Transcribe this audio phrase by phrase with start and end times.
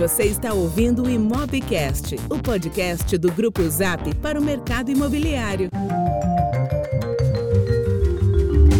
[0.00, 5.68] Você está ouvindo o Imobcast, o podcast do Grupo Zap para o mercado imobiliário.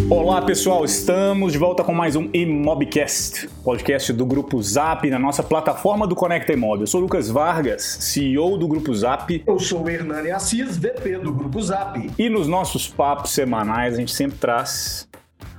[0.08, 5.42] Olá pessoal, estamos de volta com mais um Imobcast, podcast do Grupo Zap na nossa
[5.42, 6.80] plataforma do Conecta Imob.
[6.80, 9.44] Eu sou Lucas Vargas, CEO do Grupo Zap.
[9.46, 12.10] Eu sou o Hernani Assis, VP do Grupo Zap.
[12.18, 15.06] E nos nossos papos semanais a gente sempre traz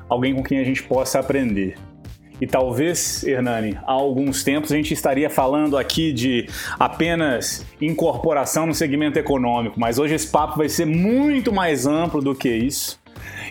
[0.09, 1.77] alguém com quem a gente possa aprender.
[2.41, 6.49] E talvez, Hernani, há alguns tempos a gente estaria falando aqui de
[6.79, 12.33] apenas incorporação no segmento econômico, mas hoje esse papo vai ser muito mais amplo do
[12.33, 12.99] que isso.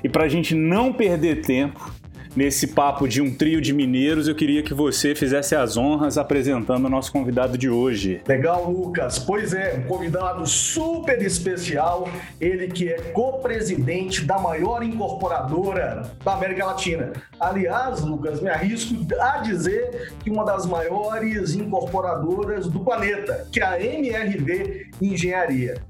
[0.03, 1.93] E para a gente não perder tempo,
[2.35, 6.87] nesse papo de um trio de mineiros, eu queria que você fizesse as honras apresentando
[6.87, 8.23] o nosso convidado de hoje.
[8.27, 9.19] Legal, Lucas.
[9.19, 12.09] Pois é, um convidado super especial,
[12.41, 17.13] ele que é co-presidente da maior incorporadora da América Latina.
[17.39, 23.65] Aliás, Lucas, me arrisco a dizer que uma das maiores incorporadoras do planeta, que é
[23.65, 25.83] a MRV Engenharia.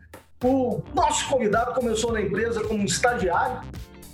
[0.43, 3.61] O nosso convidado começou na empresa como estagiário,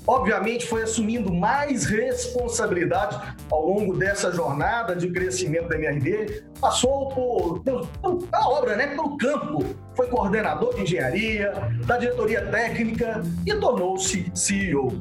[0.06, 7.60] obviamente foi assumindo mais responsabilidade ao longo dessa jornada de crescimento da MRD, passou por,
[7.60, 11.52] por, por a obra, né, pelo campo, foi coordenador de engenharia,
[11.86, 14.92] da diretoria técnica e tornou-se CEO.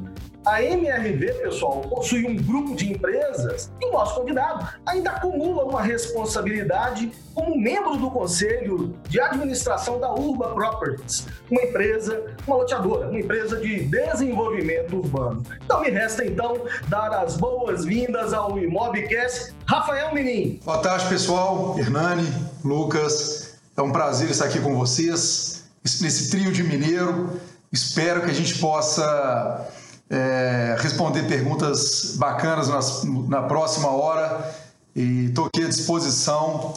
[0.46, 7.10] A MRV, pessoal, possui um grupo de empresas e nosso convidado ainda acumula uma responsabilidade
[7.34, 13.56] como membro do conselho de administração da Urba Properties, uma empresa, uma loteadora, uma empresa
[13.56, 15.42] de desenvolvimento urbano.
[15.64, 20.60] Então me resta então dar as boas-vindas ao Imobcast, Rafael Menin.
[20.64, 21.76] Boa tarde, pessoal.
[21.76, 22.32] Hernani,
[22.64, 25.64] Lucas, é um prazer estar aqui com vocês
[26.00, 27.32] nesse trio de mineiro.
[27.72, 29.66] Espero que a gente possa
[30.08, 34.54] é, responder perguntas bacanas na, na próxima hora
[34.94, 36.74] e estou aqui à disposição.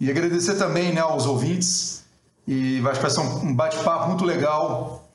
[0.00, 2.02] E agradecer também né, aos ouvintes.
[2.46, 5.08] E vai ser um bate-papo muito legal.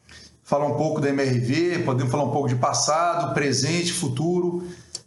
[0.43, 4.63] Falar um pouco da MRV, podemos falar um pouco de passado, presente, futuro.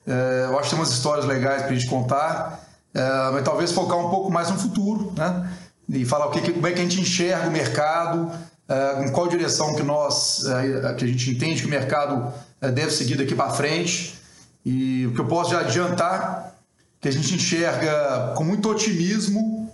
[0.06, 2.60] É, eu acho que tem umas histórias legais para a gente contar,
[2.92, 5.48] é, mas talvez focar um pouco mais no futuro, né?
[5.88, 8.30] E falar o que, como é que a gente enxerga o mercado,
[8.68, 12.90] é, em qual direção que nós, é, que a gente entende que o mercado deve
[12.90, 14.18] seguir daqui para frente.
[14.64, 16.54] E o que eu posso já adiantar
[17.00, 19.72] que a gente enxerga com muito otimismo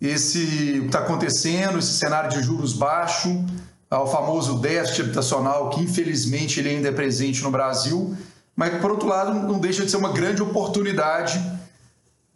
[0.00, 3.44] esse o que está acontecendo, esse cenário de juros baixo,
[3.90, 8.16] o famoso déficit habitacional que infelizmente ele ainda é presente no Brasil,
[8.56, 11.40] mas por outro lado não deixa de ser uma grande oportunidade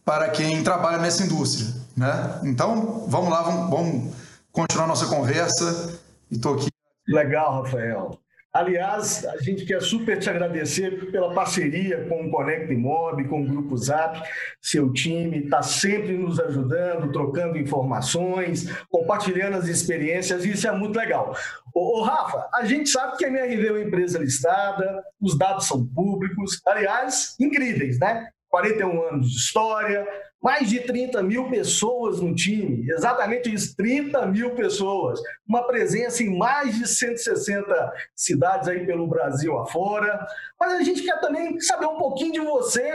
[0.04, 2.40] para quem trabalha nessa indústria, né?
[2.44, 4.14] Então vamos lá, vamos, vamos
[4.52, 5.98] continuar nossa conversa
[6.30, 6.68] e estou aqui.
[7.08, 8.18] Legal, Rafael.
[8.56, 13.46] Aliás, a gente quer super te agradecer pela parceria com o Conecta Imob, com o
[13.46, 14.18] Grupo Zap.
[14.62, 21.36] Seu time está sempre nos ajudando, trocando informações, compartilhando as experiências, isso é muito legal.
[21.74, 25.66] Ô, ô, Rafa, a gente sabe que a MRV é uma empresa listada, os dados
[25.66, 28.26] são públicos, aliás, incríveis, né?
[28.48, 30.08] 41 anos de história,
[30.42, 35.20] mais de 30 mil pessoas no time, exatamente isso, 30 mil pessoas.
[35.48, 40.26] Uma presença em mais de 160 cidades aí pelo Brasil afora.
[40.58, 42.92] Mas a gente quer também saber um pouquinho de você.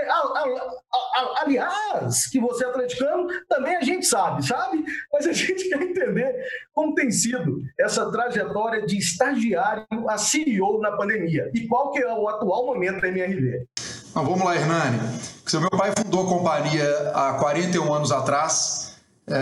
[1.37, 4.83] Aliás, que você é atleticano, também a gente sabe, sabe?
[5.11, 6.35] Mas a gente quer entender
[6.73, 12.13] como tem sido essa trajetória de estagiário a CEO na pandemia e qual que é
[12.13, 13.67] o atual momento da MRV.
[14.11, 14.99] Então, vamos lá, Hernani.
[15.47, 18.91] Seu meu pai fundou a companhia há 41 anos atrás.
[19.27, 19.35] É,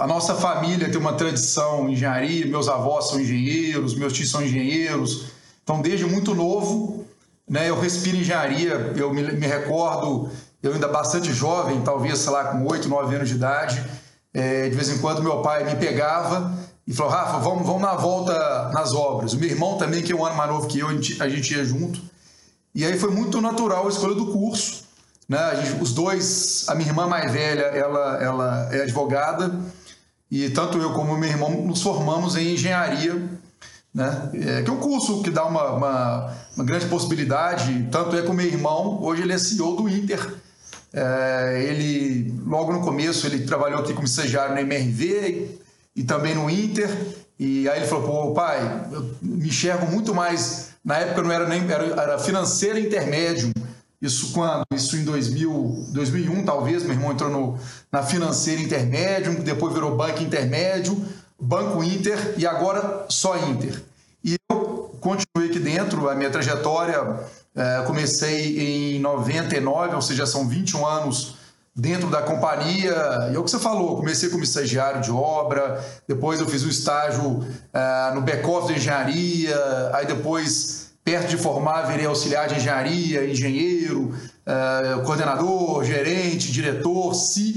[0.00, 4.42] a nossa família tem uma tradição em engenharia, meus avós são engenheiros, meus tios são
[4.42, 5.26] engenheiros.
[5.62, 7.04] Então, desde muito novo,
[7.48, 8.92] né, eu respiro engenharia.
[8.96, 10.30] Eu me, me recordo,
[10.62, 13.82] eu ainda bastante jovem, talvez, sei lá, com 8, 9 anos de idade.
[14.34, 16.52] É, de vez em quando, meu pai me pegava
[16.86, 19.32] e falou: Rafa, vamos, vamos na volta nas obras.
[19.32, 21.28] O meu irmão também, que é um ano mais novo que eu, a gente, a
[21.28, 22.00] gente ia junto.
[22.74, 24.85] E aí foi muito natural a escolha do curso.
[25.28, 25.62] Né?
[25.62, 29.52] Gente, os dois, a minha irmã mais velha, ela, ela é advogada,
[30.30, 33.14] e tanto eu como meu irmão nos formamos em engenharia,
[33.94, 34.30] né?
[34.34, 38.28] É, que é um curso que dá uma, uma, uma, grande possibilidade, tanto é que
[38.28, 40.34] o meu irmão, hoje ele é CEO do Inter.
[40.92, 45.58] É, ele, logo no começo, ele trabalhou aqui como estagiário na MRV
[45.96, 46.90] e, e também no Inter,
[47.38, 51.48] e aí ele falou, pô, pai, eu me enxergo muito mais na época não era
[51.48, 53.52] nem era, era financeira intermédio.
[54.00, 54.64] Isso quando?
[54.74, 57.58] Isso em 2000, 2001 talvez, meu irmão entrou no,
[57.90, 61.02] na financeira intermédio, depois virou banco intermédio,
[61.40, 63.82] banco Inter e agora só Inter.
[64.22, 67.20] E eu continuei aqui dentro, a minha trajetória,
[67.54, 71.36] é, comecei em 99, ou seja, são 21 anos
[71.76, 73.28] dentro da companhia.
[73.30, 76.68] E é o que você falou, comecei como estagiário de obra, depois eu fiz um
[76.68, 83.30] estágio uh, no back-office de engenharia, aí depois, perto de formar, virei auxiliar de engenharia,
[83.30, 84.12] engenheiro,
[84.44, 87.12] uh, coordenador, gerente, diretor,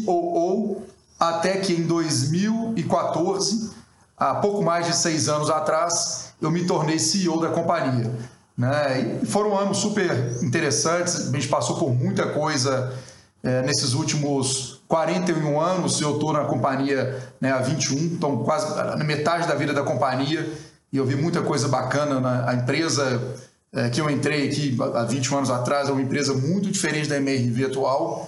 [0.06, 0.84] COO,
[1.20, 3.72] até que em 2014,
[4.16, 8.12] há pouco mais de seis anos atrás, eu me tornei CEO da companhia.
[8.56, 9.20] Né?
[9.24, 12.94] E foram anos super interessantes, a gente passou por muita coisa
[13.42, 19.04] é, nesses últimos 41 anos, eu estou na companhia né, há 21, então quase na
[19.04, 20.48] metade da vida da companhia,
[20.92, 23.38] e eu vi muita coisa bacana na empresa
[23.72, 27.18] é, que eu entrei aqui há 21 anos atrás, é uma empresa muito diferente da
[27.18, 28.28] MRV atual.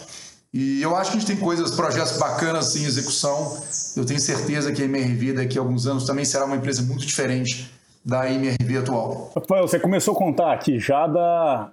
[0.53, 3.57] E eu acho que a gente tem coisas, projetos bacanas em execução.
[3.95, 7.05] Eu tenho certeza que a MRV daqui a alguns anos também será uma empresa muito
[7.05, 7.71] diferente
[8.03, 9.31] da MRV atual.
[9.35, 11.71] Rafael, você começou a contar aqui já da,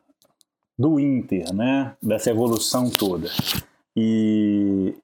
[0.78, 1.94] do Inter, né?
[2.00, 3.28] Dessa evolução toda.
[3.96, 4.94] E,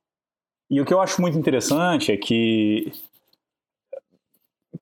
[0.70, 2.92] e o que eu acho muito interessante é que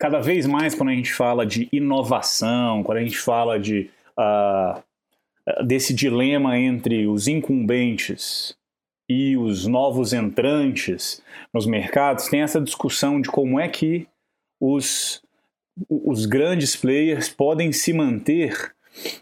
[0.02, 3.88] cada vez mais quando a gente fala de inovação, quando a gente fala de
[4.18, 4.82] uh,
[5.64, 8.52] desse dilema entre os incumbentes
[9.08, 11.22] e os novos entrantes
[11.54, 14.08] nos mercados, tem essa discussão de como é que
[14.60, 15.22] os,
[15.88, 18.74] os grandes players podem se manter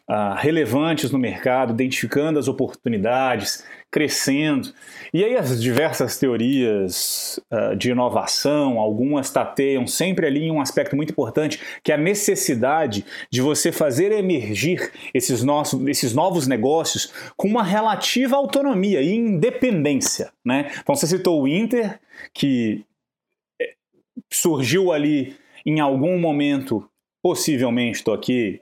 [0.09, 4.73] uh, relevantes no mercado, identificando as oportunidades, crescendo.
[5.13, 10.95] E aí as diversas teorias uh, de inovação, algumas tateiam sempre ali em um aspecto
[10.95, 17.13] muito importante, que é a necessidade de você fazer emergir esses, nossos, esses novos negócios
[17.37, 20.33] com uma relativa autonomia e independência.
[20.45, 20.71] Né?
[20.81, 21.99] Então você citou o Inter,
[22.33, 22.85] que
[23.61, 23.75] eh,
[24.31, 26.89] surgiu ali em algum momento,
[27.23, 28.61] possivelmente, estou aqui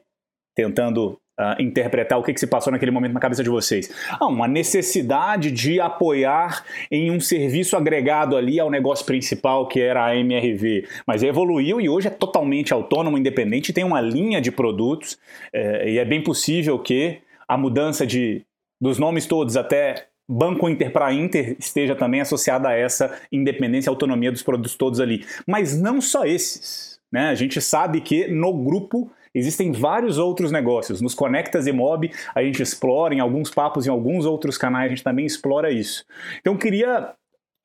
[0.58, 3.88] tentando uh, interpretar o que, que, se passou naquele momento na cabeça de vocês?
[4.18, 10.04] Ah, uma necessidade de apoiar em um serviço agregado ali ao negócio principal que era
[10.04, 15.16] a MRV, mas evoluiu e hoje é totalmente autônomo, independente, tem uma linha de produtos
[15.52, 18.42] é, e é bem possível que a mudança de,
[18.80, 23.92] dos nomes todos até Banco Inter para Inter esteja também associada a essa independência e
[23.92, 25.24] autonomia dos produtos todos ali.
[25.46, 26.98] Mas não só esses.
[27.10, 27.28] Né?
[27.30, 31.00] A gente sabe que no grupo Existem vários outros negócios.
[31.00, 34.88] Nos Conectas e Mob a gente explora, em alguns papos, em alguns outros canais a
[34.88, 36.04] gente também explora isso.
[36.40, 37.12] Então queria.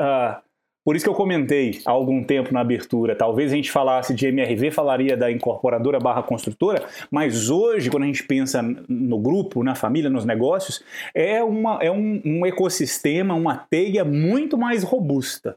[0.01, 0.53] Uh,
[0.85, 4.27] por isso que eu comentei há algum tempo na abertura, talvez a gente falasse de
[4.27, 9.75] MRV, falaria da incorporadora barra construtora, mas hoje, quando a gente pensa no grupo, na
[9.75, 10.83] família, nos negócios,
[11.15, 15.55] é, uma, é um, um ecossistema, uma teia muito mais robusta.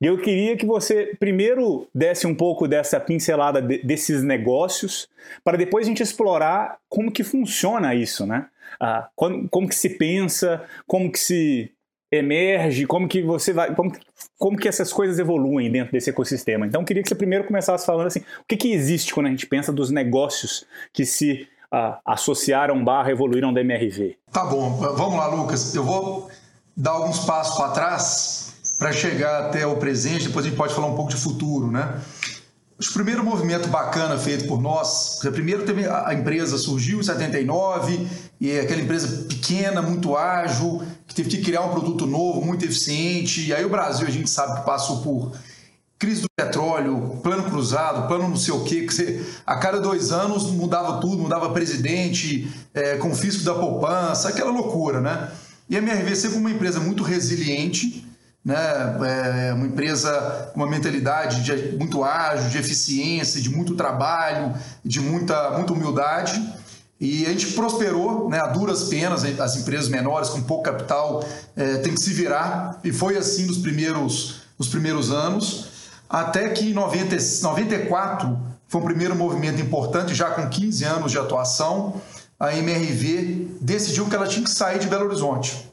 [0.00, 5.08] E eu queria que você primeiro desse um pouco dessa pincelada de, desses negócios,
[5.44, 8.46] para depois a gente explorar como que funciona isso, né?
[8.80, 11.72] Ah, como, como que se pensa, como que se
[12.10, 13.92] emerge, como que você vai, como,
[14.38, 16.66] como que essas coisas evoluem dentro desse ecossistema.
[16.66, 19.30] Então, eu queria que você primeiro começasse falando assim, o que, que existe quando a
[19.30, 24.16] gente pensa dos negócios que se ah, associaram barra evoluíram da MRV.
[24.30, 25.74] Tá bom, vamos lá, Lucas.
[25.74, 26.30] Eu vou
[26.76, 28.51] dar alguns passos para trás
[28.82, 32.00] para chegar até o presente, depois a gente pode falar um pouco de futuro, né?
[32.80, 38.08] O primeiro movimento bacana feito por nós, primeiro teve a empresa surgiu em 79
[38.40, 42.64] e é aquela empresa pequena, muito ágil, que teve que criar um produto novo, muito
[42.64, 43.46] eficiente.
[43.46, 45.30] E aí o Brasil a gente sabe que passou por
[45.96, 50.10] crise do petróleo, plano cruzado, plano não sei o quê, que você, a cada dois
[50.10, 55.30] anos mudava tudo, mudava presidente, é, confisco da poupança, aquela loucura, né?
[55.70, 58.10] E a MRV sempre uma empresa muito resiliente,
[58.44, 58.56] né?
[59.48, 65.00] É uma empresa com uma mentalidade de, muito ágil, de eficiência, de muito trabalho, de
[65.00, 66.42] muita, muita humildade.
[67.00, 71.24] E a gente prosperou né, a duras penas, as empresas menores com pouco capital
[71.56, 75.68] é, tem que se virar, e foi assim nos primeiros, nos primeiros anos,
[76.08, 81.18] até que em 90, 94 foi um primeiro movimento importante, já com 15 anos de
[81.18, 82.00] atuação,
[82.38, 85.68] a MRV decidiu que ela tinha que sair de Belo Horizonte.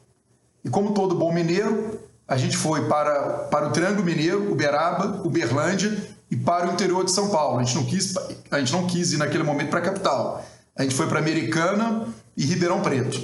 [0.64, 2.00] E como todo bom mineiro,
[2.30, 3.20] a gente foi para,
[3.50, 7.58] para o Triângulo Mineiro, Uberaba, Uberlândia e para o interior de São Paulo.
[7.58, 8.14] A gente não quis,
[8.48, 10.44] a gente não quis ir naquele momento para a capital.
[10.76, 12.06] A gente foi para Americana
[12.36, 13.20] e Ribeirão Preto.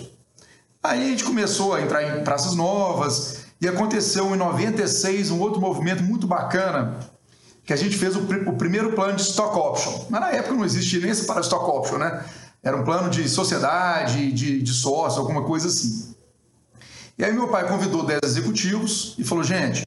[0.82, 5.60] Aí a gente começou a entrar em praças novas e aconteceu em 96 um outro
[5.60, 6.98] movimento muito bacana
[7.64, 10.06] que a gente fez o, o primeiro plano de stock option.
[10.10, 12.24] Mas na época não existia nem esse para stock option, né?
[12.60, 16.15] Era um plano de sociedade, de, de sócio, alguma coisa assim.
[17.18, 19.84] E aí meu pai convidou 10 executivos e falou: gente,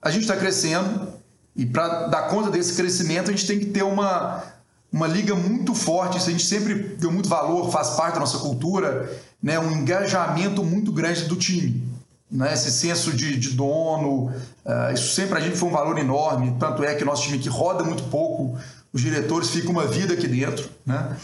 [0.00, 1.08] a gente está crescendo
[1.54, 4.42] e para dar conta desse crescimento a gente tem que ter uma,
[4.90, 6.16] uma liga muito forte.
[6.16, 9.10] Isso a gente sempre deu muito valor, faz parte da nossa cultura,
[9.42, 9.58] né?
[9.58, 11.82] um engajamento muito grande do time.
[12.30, 14.32] né, esse senso de, de dono,
[14.64, 17.50] uh, isso sempre a gente foi um valor enorme, tanto é que nosso time que
[17.50, 18.58] roda muito pouco,
[18.90, 21.14] os diretores ficam uma vida aqui dentro, né?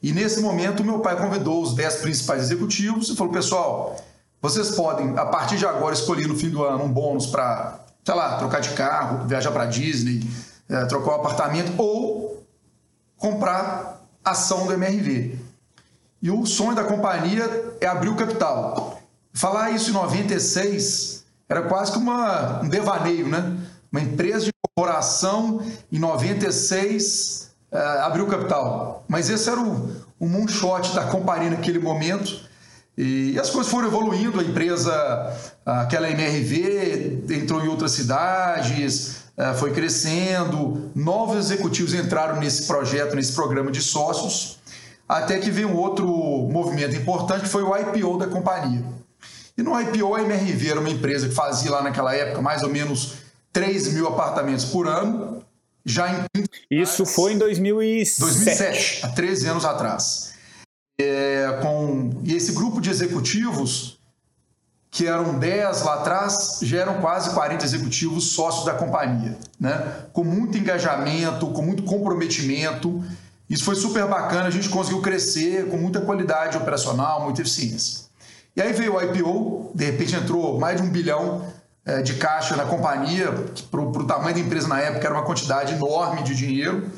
[0.00, 3.96] E nesse momento meu pai convidou os 10 principais executivos e falou, pessoal,
[4.42, 8.14] vocês podem, a partir de agora, escolher no fim do ano um bônus para, sei
[8.14, 10.28] lá, trocar de carro, viajar para Disney,
[10.68, 12.44] é, trocar um apartamento ou
[13.16, 15.38] comprar ação do MRV.
[16.20, 19.00] E o sonho da companhia é abrir o capital.
[19.32, 23.58] Falar isso em 96 era quase que uma, um devaneio, né?
[23.92, 29.04] Uma empresa de corporação em 96 uh, é, abriu capital.
[29.06, 32.50] Mas esse era o, o moonshot da companhia naquele momento.
[32.96, 34.92] E as coisas foram evoluindo, a empresa,
[35.64, 43.32] aquela MRV, entrou em outras cidades, é, foi crescendo, novos executivos entraram nesse projeto, nesse
[43.32, 44.58] programa de sócios,
[45.08, 46.06] até que veio um outro
[46.50, 48.84] movimento importante, que foi o IPO da companhia.
[49.56, 52.68] E no IPO, a MRV era uma empresa que fazia lá naquela época mais ou
[52.68, 53.14] menos
[53.52, 55.42] 3 mil apartamentos por ano,
[55.84, 56.44] já em...
[56.70, 58.20] Isso foi em 2007.
[58.20, 60.31] 2007, há 13 anos atrás.
[61.02, 63.98] É, com, e esse grupo de executivos,
[64.90, 70.06] que eram 10 lá atrás, já eram quase 40 executivos sócios da companhia, né?
[70.12, 73.02] com muito engajamento, com muito comprometimento.
[73.48, 78.02] Isso foi super bacana, a gente conseguiu crescer com muita qualidade operacional, muita eficiência.
[78.54, 81.42] E aí veio o IPO, de repente entrou mais de um bilhão
[81.86, 85.24] é, de caixa na companhia, que para o tamanho da empresa na época era uma
[85.24, 86.90] quantidade enorme de dinheiro.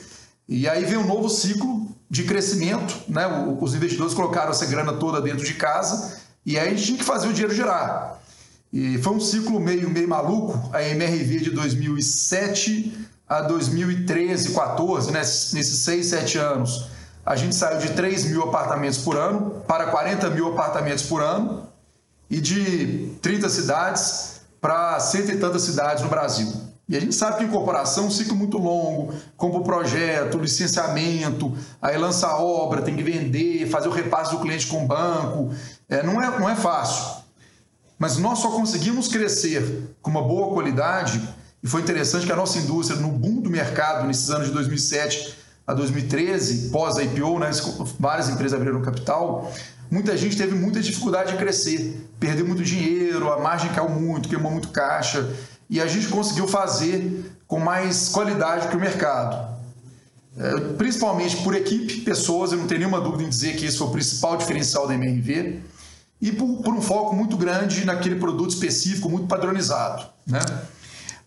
[0.48, 3.26] E aí veio um novo ciclo de crescimento, né?
[3.60, 6.16] os investidores colocaram essa grana toda dentro de casa
[6.46, 8.20] e aí a gente tinha que fazer o dinheiro girar.
[8.72, 15.18] E foi um ciclo meio, meio maluco, a MRV de 2007 a 2013, 14, né?
[15.18, 16.94] nesses 6, 7 anos
[17.26, 21.66] a gente saiu de 3 mil apartamentos por ano para 40 mil apartamentos por ano
[22.30, 26.52] e de 30 cidades para cento e tantas cidades no Brasil.
[26.86, 31.56] E a gente sabe que incorporação é um ciclo muito longo, compra o projeto, licenciamento,
[31.80, 35.54] aí lança a obra, tem que vender, fazer o repasse do cliente com o banco.
[35.88, 37.22] É, não, é, não é fácil.
[37.98, 41.22] Mas nós só conseguimos crescer com uma boa qualidade,
[41.62, 45.36] e foi interessante que a nossa indústria, no boom do mercado, nesses anos de 2007
[45.66, 47.50] a 2013, pós IPO, né,
[47.98, 49.50] várias empresas abriram capital,
[49.90, 54.52] muita gente teve muita dificuldade de crescer, perdeu muito dinheiro, a margem caiu muito, queimou
[54.52, 55.26] muito caixa,
[55.74, 59.52] e a gente conseguiu fazer com mais qualidade que o mercado.
[60.38, 63.88] É, principalmente por equipe, pessoas, eu não tenho nenhuma dúvida em dizer que esse foi
[63.88, 65.62] o principal diferencial da MRV,
[66.20, 70.06] e por, por um foco muito grande naquele produto específico, muito padronizado.
[70.24, 70.38] Né?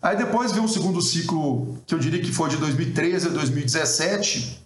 [0.00, 4.64] Aí depois veio um segundo ciclo, que eu diria que foi de 2013 a 2017,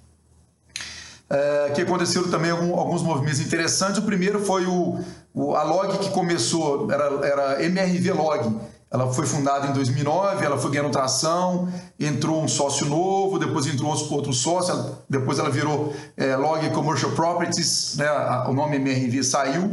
[1.28, 3.98] é, que aconteceram também alguns movimentos interessantes.
[3.98, 5.00] O primeiro foi o,
[5.34, 8.71] o, a Log que começou, era, era MRV Log.
[8.92, 13.90] Ela foi fundada em 2009, ela foi ganhando tração, entrou um sócio novo, depois entrou
[13.90, 18.06] outro sócio, depois ela virou é, Log Commercial Properties, né,
[18.46, 19.64] o nome MRV saiu.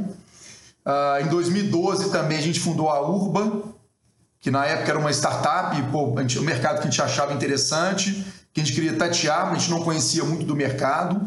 [0.85, 3.61] Uh, em 2012 também a gente fundou a Urba,
[4.39, 8.25] que na época era uma startup, pô, gente, um mercado que a gente achava interessante,
[8.53, 11.21] que a gente queria tatear, mas a gente não conhecia muito do mercado,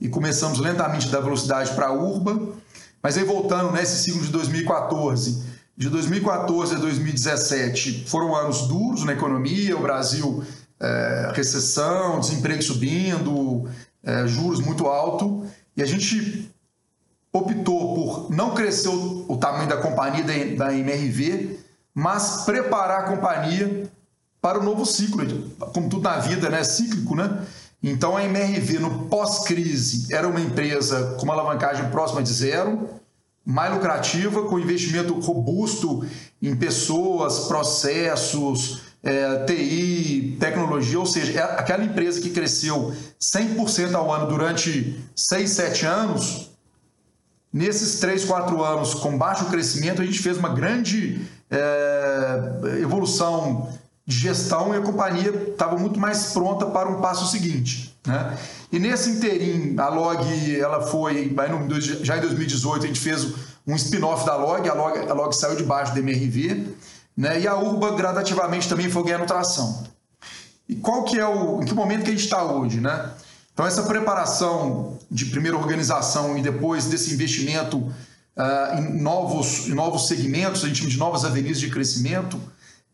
[0.00, 2.54] e começamos lentamente a dar velocidade para a Urba.
[3.02, 5.42] Mas aí voltando nesse né, ciclo de 2014,
[5.76, 10.44] de 2014 a 2017 foram anos duros na economia, o Brasil,
[10.78, 13.68] é, recessão, desemprego subindo,
[14.02, 16.50] é, juros muito alto, e a gente
[17.32, 21.58] optou por não crescer o, o tamanho da companhia da, da MRV,
[21.94, 23.90] mas preparar a companhia
[24.40, 25.24] para o novo ciclo,
[25.72, 26.64] como tudo na vida, né?
[26.64, 27.46] Cíclico, né?
[27.82, 32.88] Então a MRV no pós-crise era uma empresa com uma alavancagem próxima de zero,
[33.44, 36.04] mais lucrativa, com investimento robusto
[36.40, 44.12] em pessoas, processos, é, TI, tecnologia, ou seja, é aquela empresa que cresceu 100% ao
[44.12, 46.50] ano durante 6, 7 anos,
[47.52, 51.20] nesses 3, 4 anos com baixo crescimento, a gente fez uma grande
[51.50, 53.68] é, evolução
[54.06, 57.91] de gestão e a companhia estava muito mais pronta para um passo seguinte.
[58.06, 58.38] Né?
[58.70, 61.34] E nesse interim, a Log ela foi,
[62.02, 63.28] já em 2018, a gente fez
[63.66, 66.66] um spin-off da Log, a Log, a Log saiu debaixo da MRV,
[67.16, 67.40] né?
[67.40, 69.84] e a Urba gradativamente também foi ganhando tração.
[70.68, 72.80] E qual que é o, em que momento que a gente está hoje?
[72.80, 73.10] Né?
[73.52, 80.08] Então essa preparação de primeira organização e depois desse investimento uh, em, novos, em novos
[80.08, 82.40] segmentos, a gente de novas avenidas de crescimento,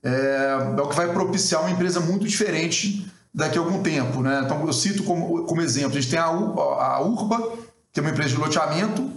[0.03, 4.23] é, é, o que vai propiciar uma empresa muito diferente daqui a algum tempo.
[4.23, 4.43] Né?
[4.45, 7.53] Então, eu cito como, como exemplo: a gente tem a, a Urba,
[7.93, 9.11] que é uma empresa de loteamento,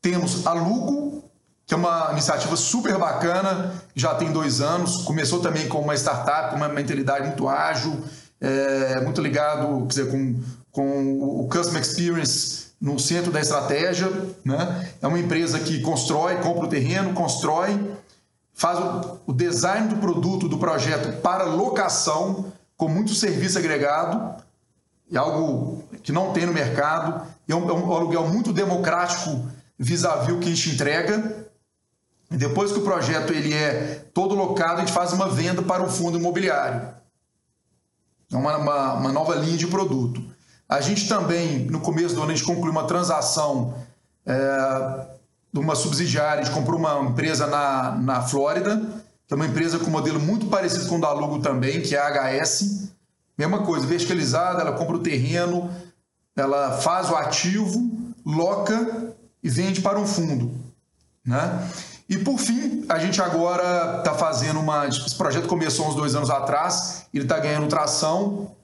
[0.00, 1.24] temos a Lugo,
[1.66, 6.54] que é uma iniciativa super bacana, já tem dois anos, começou também com uma startup,
[6.54, 8.02] uma mentalidade muito ágil,
[8.40, 10.40] é, muito ligado quer dizer, com,
[10.70, 14.10] com o Customer Experience no centro da estratégia.
[14.44, 14.90] Né?
[15.00, 17.80] É uma empresa que constrói, compra o terreno, constrói,
[18.52, 24.42] faz o, o design do produto, do projeto para locação, com muito serviço agregado,
[25.12, 29.46] é algo que não tem no mercado, é um, é um aluguel muito democrático
[29.78, 31.46] vis-à-vis o que a gente entrega.
[32.30, 35.88] Depois que o projeto ele é todo locado, a gente faz uma venda para o
[35.88, 36.88] fundo imobiliário.
[38.32, 40.24] É uma, uma, uma nova linha de produto.
[40.68, 43.74] A gente também, no começo do ano, a gente concluiu uma transação
[44.26, 45.06] é,
[45.52, 48.82] de uma subsidiária, a gente comprou uma empresa na, na Flórida,
[49.30, 51.98] é uma empresa com um modelo muito parecido com o da Lugo também, que é
[51.98, 52.90] a HS.
[53.36, 55.70] Mesma coisa, verticalizada, ela compra o terreno,
[56.36, 57.90] ela faz o ativo,
[58.24, 60.52] loca e vende para um fundo.
[61.24, 61.68] Né?
[62.08, 64.86] E por fim, a gente agora está fazendo uma.
[64.86, 68.54] Esse projeto começou uns dois anos atrás, ele está ganhando tração.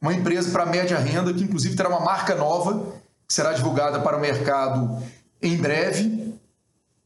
[0.00, 2.92] Uma empresa para média renda, que inclusive terá uma marca nova,
[3.26, 5.02] que será divulgada para o mercado
[5.40, 6.34] em breve.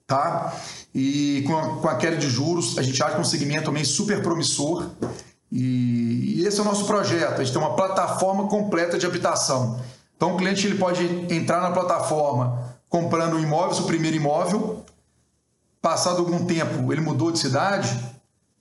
[0.06, 0.54] Tá?
[0.94, 3.64] E com a, com a queda de juros, a gente acha que é um segmento
[3.64, 4.90] também super promissor.
[5.50, 7.40] E, e esse é o nosso projeto.
[7.40, 9.80] A gente tem uma plataforma completa de habitação.
[10.16, 14.84] Então o cliente ele pode entrar na plataforma comprando um imóvel, seu primeiro imóvel,
[15.80, 17.88] passado algum tempo ele mudou de cidade,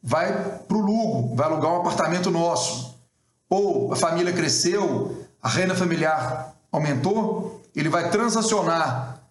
[0.02, 2.98] vai para o Lugo, vai alugar um apartamento nosso.
[3.50, 9.22] Ou a família cresceu, a renda familiar aumentou, ele vai transacionar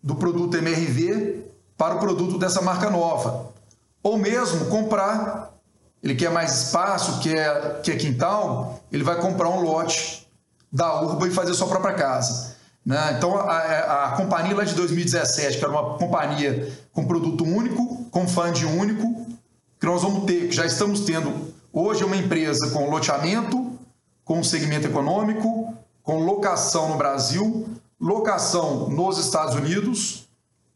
[0.00, 1.44] do produto MRV
[1.76, 3.52] para o produto dessa marca nova.
[4.02, 5.54] Ou mesmo comprar,
[6.02, 10.28] ele quer mais espaço, quer, quer quintal, ele vai comprar um lote
[10.70, 12.56] da Urba e fazer sua própria casa.
[12.84, 13.14] Né?
[13.16, 18.04] Então, a, a, a, companhia lá de 2017, que era uma companhia com produto único,
[18.10, 19.26] com fund único,
[19.80, 23.72] que nós vamos ter, que já estamos tendo hoje é uma empresa com loteamento,
[24.24, 27.68] com segmento econômico, com locação no Brasil,
[28.00, 30.23] locação nos Estados Unidos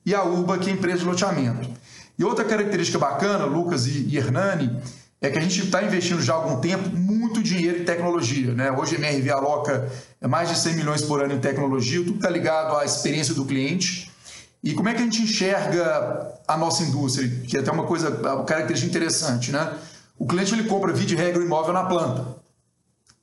[0.08, 1.68] e a URBA, que é empresa de loteamento.
[2.18, 4.80] E outra característica bacana, Lucas e, e Hernani,
[5.20, 8.54] é que a gente está investindo já há algum tempo muito dinheiro em tecnologia.
[8.54, 8.72] Né?
[8.72, 9.86] Hoje a MRV aloca
[10.26, 14.10] mais de 100 milhões por ano em tecnologia, tudo está ligado à experiência do cliente.
[14.64, 17.28] E como é que a gente enxerga a nossa indústria?
[17.46, 19.52] Que é até uma coisa, uma característica interessante.
[19.52, 19.74] Né?
[20.18, 22.24] O cliente ele compra via de regra o imóvel na planta.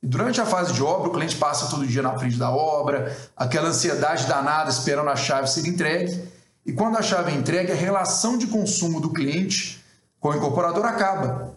[0.00, 3.12] E durante a fase de obra, o cliente passa todo dia na frente da obra,
[3.36, 6.35] aquela ansiedade danada esperando a chave ser entregue.
[6.66, 9.84] E quando a chave é entregue, a relação de consumo do cliente
[10.18, 11.54] com o incorporador acaba.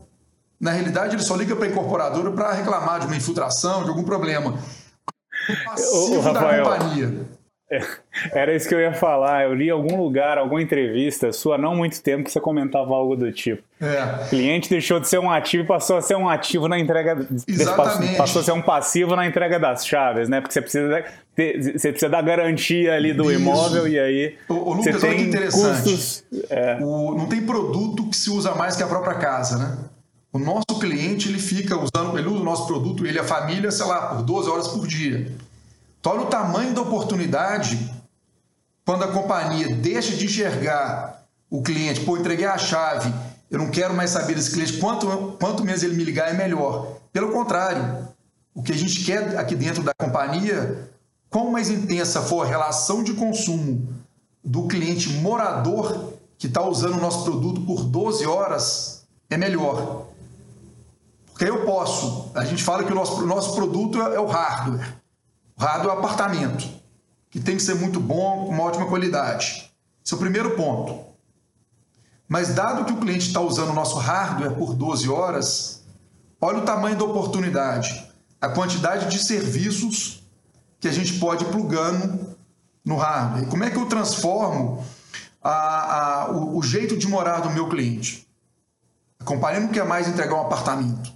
[0.60, 4.04] Na realidade, ele só liga para a incorporadora para reclamar de uma infiltração, de algum
[4.04, 4.52] problema.
[5.50, 7.28] O passivo Rafael, da companhia.
[7.72, 7.80] É,
[8.32, 9.46] era isso que eu ia falar.
[9.46, 13.16] Eu li em algum lugar, alguma entrevista sua, não muito tempo, que você comentava algo
[13.16, 13.64] do tipo.
[13.82, 14.26] É.
[14.26, 17.26] O cliente deixou de ser um ativo e passou a ser um ativo na entrega.
[17.48, 18.18] Exatamente.
[18.18, 20.42] Passou a ser um passivo na entrega das chaves, né?
[20.42, 21.04] Porque você precisa,
[21.36, 23.40] ter, você precisa dar garantia ali do isso.
[23.40, 24.36] imóvel e aí.
[24.50, 25.84] O, o Lucas, você tem interessante.
[25.84, 26.78] Custos, é.
[26.82, 29.78] o, não tem produto que se usa mais que a própria casa, né?
[30.32, 33.72] O nosso cliente ele fica usando, ele usa o nosso produto, ele e a família,
[33.72, 35.32] sei lá, por 12 horas por dia.
[36.00, 37.99] Então, olha o tamanho da oportunidade
[38.89, 43.13] quando a companhia deixa de enxergar o cliente, pô, entreguei a chave,
[43.52, 46.97] eu não quero mais saber desse cliente, quanto, quanto menos ele me ligar é melhor.
[47.13, 48.08] Pelo contrário,
[48.52, 50.89] o que a gente quer aqui dentro da companhia,
[51.30, 53.88] quanto mais intensa for a relação de consumo
[54.43, 60.08] do cliente morador que está usando o nosso produto por 12 horas, é melhor.
[61.28, 62.32] Porque eu posso.
[62.34, 64.95] A gente fala que o nosso, o nosso produto é, é o hardware.
[65.56, 66.79] O hardware é o apartamento,
[67.30, 69.72] que tem que ser muito bom, com uma ótima qualidade.
[70.04, 71.08] Esse é o primeiro ponto.
[72.28, 75.84] Mas dado que o cliente está usando o nosso hardware por 12 horas,
[76.39, 78.08] olha o tamanho da oportunidade,
[78.39, 80.24] a quantidade de serviços
[80.80, 82.38] que a gente pode ir plugando
[82.86, 83.48] no hardware.
[83.48, 84.86] Como é que eu transformo
[85.42, 88.28] a, a, o, o jeito de morar do meu cliente?
[89.20, 91.12] A companhia não quer mais entregar um apartamento.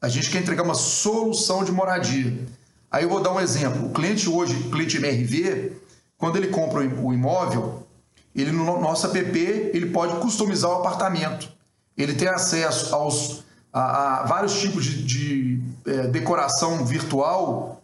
[0.00, 2.46] A gente quer entregar uma solução de moradia.
[2.90, 3.86] Aí eu vou dar um exemplo.
[3.86, 5.72] O cliente hoje, o cliente MRV,
[6.18, 7.86] quando ele compra o imóvel,
[8.34, 11.48] ele no nosso app ele pode customizar o apartamento.
[11.96, 17.82] Ele tem acesso aos a, a vários tipos de, de é, decoração virtual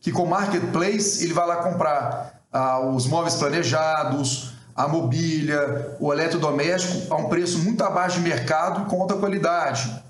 [0.00, 7.12] que com marketplace ele vai lá comprar ah, os móveis planejados, a mobília, o eletrodoméstico
[7.12, 10.03] a um preço muito abaixo de mercado com alta qualidade.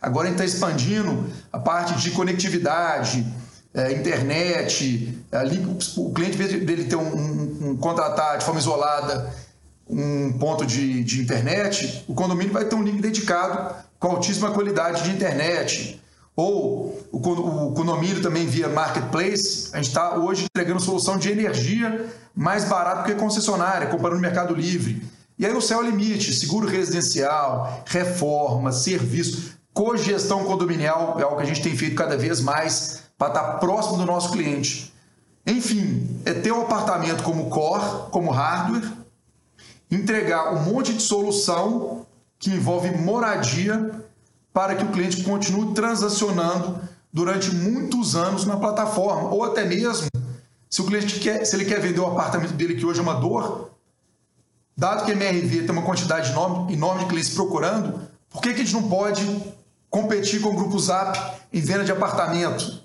[0.00, 3.26] Agora a gente está expandindo a parte de conectividade,
[3.74, 5.58] é, internet, ali
[5.96, 9.32] o cliente, dele ter um, um, um, contratar de forma isolada
[9.88, 15.02] um ponto de, de internet, o condomínio vai ter um link dedicado com altíssima qualidade
[15.02, 16.00] de internet.
[16.36, 22.06] Ou o, o condomínio também via marketplace, a gente está hoje entregando solução de energia
[22.34, 25.02] mais barato que concessionária, comparando o Mercado Livre.
[25.38, 31.36] E aí o céu é o limite, seguro residencial, reforma, serviço, cogestão condominial é algo
[31.36, 34.92] que a gente tem feito cada vez mais para estar próximo do nosso cliente.
[35.46, 38.90] Enfim, é ter um apartamento como core, como hardware,
[39.88, 42.04] entregar um monte de solução
[42.40, 44.02] que envolve moradia
[44.52, 46.80] para que o cliente continue transacionando
[47.12, 50.08] durante muitos anos na plataforma, ou até mesmo
[50.68, 53.14] se o cliente quer, se ele quer vender o apartamento dele que hoje é uma
[53.14, 53.70] dor,
[54.76, 58.60] dado que a MRV tem uma quantidade enorme, enorme de clientes procurando, por que, que
[58.60, 59.24] a gente não pode
[59.90, 61.18] competir com o grupo Zap
[61.52, 62.82] em venda de apartamento,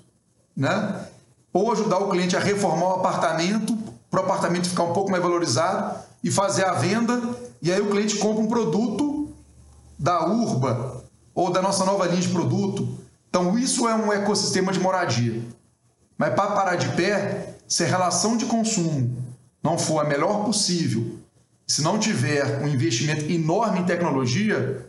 [0.56, 1.06] né?
[1.52, 3.76] Ou ajudar o cliente a reformar o apartamento
[4.10, 7.20] para o apartamento ficar um pouco mais valorizado e fazer a venda,
[7.60, 9.28] e aí o cliente compra um produto
[9.98, 12.96] da Urba ou da nossa nova linha de produto.
[13.28, 15.42] Então, isso é um ecossistema de moradia.
[16.16, 19.16] Mas para parar de pé, se a relação de consumo
[19.60, 21.18] não for a melhor possível,
[21.66, 24.88] se não tiver um investimento enorme em tecnologia,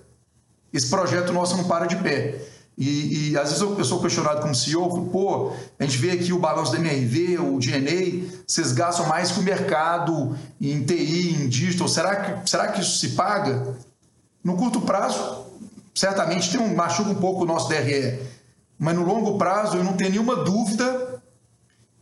[0.74, 2.42] esse projeto nosso não para de pé.
[2.78, 6.34] E, e, às vezes eu, eu sou questionado como CEO, pô, a gente vê aqui
[6.34, 11.48] o balanço da MRV, o DNA, vocês gastam mais que o mercado em TI, em
[11.48, 13.78] digital, será que, será que isso se paga?
[14.44, 15.46] No curto prazo,
[15.94, 18.20] certamente tem um, machuca um pouco o nosso DRE,
[18.78, 21.24] mas no longo prazo eu não tenho nenhuma dúvida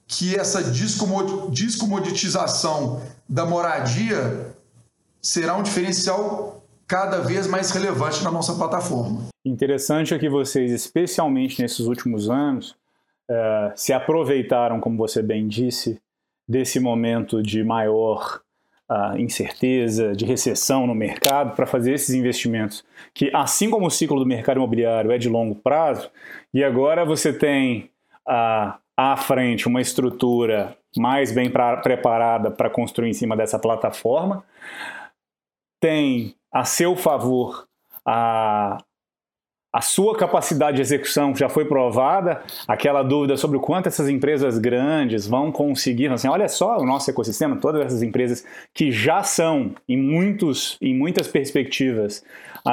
[0.07, 2.99] que essa descomoditização
[3.29, 4.55] da moradia
[5.21, 9.27] será um diferencial cada vez mais relevante na nossa plataforma.
[9.45, 12.71] Interessante é que vocês, especialmente nesses últimos anos,
[13.29, 16.01] uh, se aproveitaram, como você bem disse,
[16.47, 18.41] desse momento de maior
[18.89, 24.19] uh, incerteza, de recessão no mercado, para fazer esses investimentos, que assim como o ciclo
[24.19, 26.09] do mercado imobiliário é de longo prazo,
[26.53, 27.89] e agora você tem
[28.27, 34.43] uh, à frente uma estrutura mais bem pra, preparada para construir em cima dessa plataforma,
[35.79, 37.67] tem a seu favor
[38.05, 38.77] a,
[39.71, 44.57] a sua capacidade de execução já foi provada, aquela dúvida sobre o quanto essas empresas
[44.59, 49.73] grandes vão conseguir, assim, olha só o nosso ecossistema, todas essas empresas que já são,
[49.87, 52.23] em, muitos, em muitas perspectivas,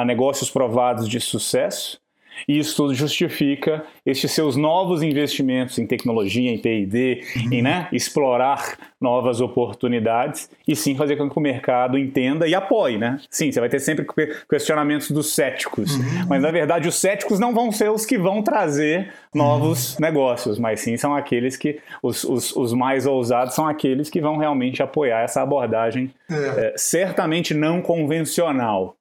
[0.05, 2.00] negócios provados de sucesso,
[2.47, 7.53] e isso tudo justifica estes seus novos investimentos em tecnologia, em P&D, uhum.
[7.53, 12.97] em né, explorar novas oportunidades e sim fazer com que o mercado entenda e apoie,
[12.97, 13.19] né?
[13.29, 14.05] Sim, você vai ter sempre
[14.47, 16.27] questionamentos dos céticos, uhum.
[16.29, 20.01] mas na verdade os céticos não vão ser os que vão trazer novos uhum.
[20.01, 24.37] negócios, mas sim são aqueles que, os, os, os, mais ousados são aqueles que vão
[24.37, 26.33] realmente apoiar essa abordagem é.
[26.33, 28.95] É, certamente não convencional,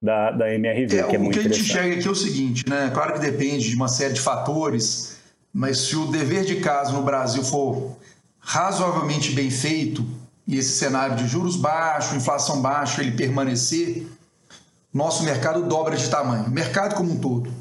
[0.00, 2.14] da, da MRV, é, que é muito O que a gente enxerga aqui é o
[2.14, 2.90] seguinte, né?
[2.94, 5.16] Claro que depende de uma série de fatores,
[5.52, 7.96] mas se o dever de casa no Brasil for
[8.38, 10.06] razoavelmente bem feito
[10.46, 14.06] e esse cenário de juros baixos, inflação baixa, ele permanecer,
[14.94, 17.52] nosso mercado dobra de tamanho, mercado como um todo.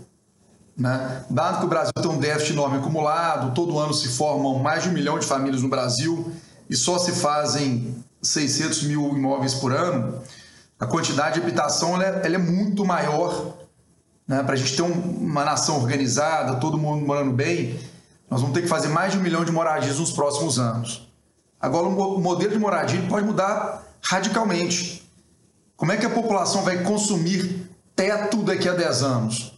[0.77, 1.25] Né?
[1.29, 4.89] Dado que o Brasil tem um déficit enorme acumulado, todo ano se formam mais de
[4.89, 6.31] um milhão de famílias no Brasil
[6.69, 10.21] e só se fazem 600 mil imóveis por ano,
[10.79, 13.57] a quantidade de habitação ela é, ela é muito maior.
[14.27, 14.43] Né?
[14.43, 17.79] Para a gente ter um, uma nação organizada, todo mundo morando bem,
[18.29, 21.07] nós vamos ter que fazer mais de um milhão de moradias nos próximos anos.
[21.59, 25.09] Agora, o modelo de moradia pode mudar radicalmente.
[25.75, 29.53] Como é que a população vai consumir teto daqui a 10 anos?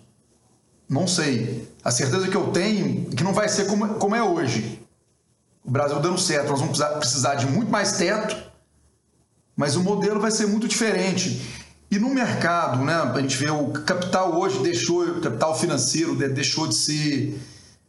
[0.87, 1.69] Não sei.
[1.83, 4.81] A certeza que eu tenho é que não vai ser como, como é hoje.
[5.63, 8.48] O Brasil dando certo, nós vamos precisar, de muito mais teto
[9.59, 11.41] mas o modelo vai ser muito diferente.
[11.91, 16.65] E no mercado, né, a gente vê o capital hoje deixou, o capital financeiro deixou
[16.65, 17.37] de ser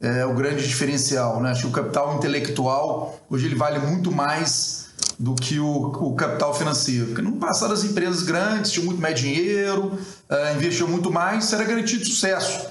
[0.01, 1.41] é, o grande diferencial.
[1.41, 1.53] Né?
[1.53, 6.53] Acho que o capital intelectual hoje ele vale muito mais do que o, o capital
[6.53, 7.07] financeiro.
[7.07, 9.97] Porque no passado as empresas grandes tinham muito mais dinheiro,
[10.29, 12.67] é, investiam muito mais, era garantido sucesso.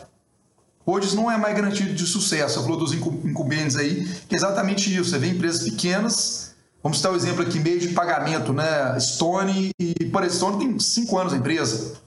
[0.85, 2.55] Hoje isso não é mais garantido de sucesso.
[2.55, 5.11] Você falou dos incumbentes aí, que é exatamente isso.
[5.11, 6.48] Você vê empresas pequenas
[6.81, 8.97] Vamos citar o um exemplo aqui, meio de pagamento, né?
[8.99, 11.97] Stone, e por Stone tem 5 anos a empresa.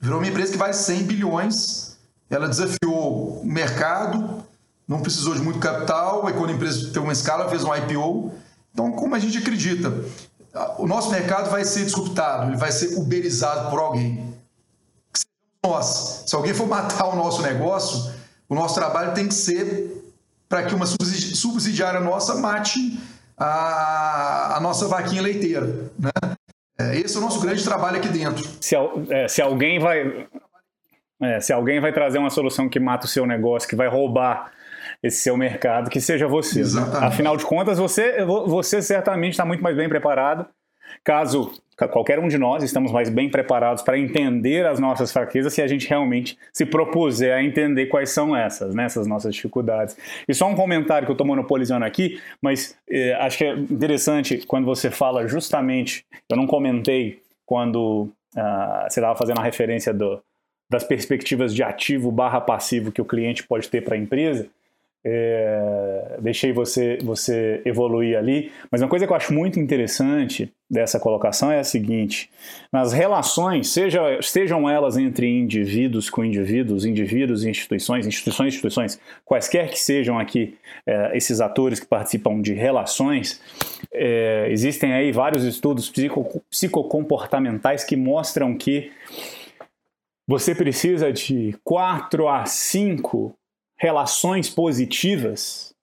[0.00, 1.98] Virou uma empresa que vale 100 bilhões.
[2.30, 4.44] Ela desafiou o mercado,
[4.86, 8.32] não precisou de muito capital, e quando a empresa teve uma escala, fez um IPO.
[8.72, 9.92] Então, como a gente acredita,
[10.78, 14.34] o nosso mercado vai ser disruptado, ele vai ser uberizado por alguém.
[15.64, 16.24] Nós.
[16.26, 18.12] Se alguém for matar o nosso negócio,
[18.48, 20.12] o nosso trabalho tem que ser
[20.48, 23.00] para que uma subsidiária nossa mate
[23.36, 25.66] a, a nossa vaquinha leiteira.
[25.98, 26.10] Né?
[26.78, 28.44] É, esse é o nosso grande trabalho aqui dentro.
[28.60, 28.74] Se,
[29.10, 30.26] é, se alguém vai.
[31.22, 34.52] É, se alguém vai trazer uma solução que mata o seu negócio, que vai roubar
[35.02, 36.60] esse seu mercado, que seja você.
[36.60, 37.04] Exatamente.
[37.04, 40.46] Afinal de contas, você, você certamente está muito mais bem preparado.
[41.02, 41.52] Caso
[41.90, 45.66] qualquer um de nós estamos mais bem preparados para entender as nossas fraquezas se a
[45.66, 49.96] gente realmente se propuser a entender quais são essas, né, essas nossas dificuldades.
[50.28, 54.46] E só um comentário que eu estou monopolizando aqui, mas eh, acho que é interessante
[54.46, 60.22] quando você fala justamente, eu não comentei quando uh, você estava fazendo a referência do,
[60.70, 64.48] das perspectivas de ativo barra passivo que o cliente pode ter para a empresa,
[65.06, 70.98] é, deixei você, você evoluir ali, mas uma coisa que eu acho muito interessante dessa
[70.98, 72.30] colocação é a seguinte:
[72.72, 79.00] nas relações, seja, sejam elas entre indivíduos com indivíduos, indivíduos e instituições, instituições e instituições,
[79.26, 83.42] quaisquer que sejam aqui é, esses atores que participam de relações,
[83.92, 88.90] é, existem aí vários estudos psico, psicocomportamentais que mostram que
[90.26, 93.36] você precisa de 4 a 5
[93.76, 95.74] relações positivas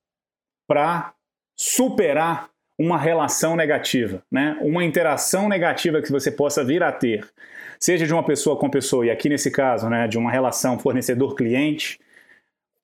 [0.66, 1.14] para
[1.56, 4.58] superar uma relação negativa, né?
[4.60, 7.28] Uma interação negativa que você possa vir a ter,
[7.78, 12.00] seja de uma pessoa com pessoa e aqui nesse caso, né, de uma relação fornecedor-cliente,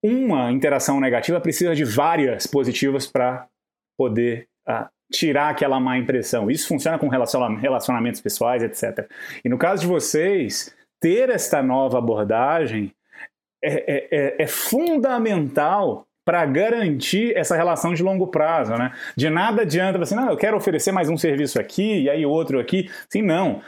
[0.03, 3.49] uma interação negativa precisa de várias positivas para
[3.97, 6.51] poder uh, tirar aquela má impressão.
[6.51, 9.11] Isso funciona com relacionamentos pessoais, etc.
[9.45, 12.93] E no caso de vocês, ter esta nova abordagem
[13.63, 18.93] é, é, é, é fundamental para garantir essa relação de longo prazo, né?
[19.17, 22.61] De nada adianta assim, não, eu quero oferecer mais um serviço aqui e aí outro
[22.61, 22.91] aqui.
[23.11, 23.63] Sim, não.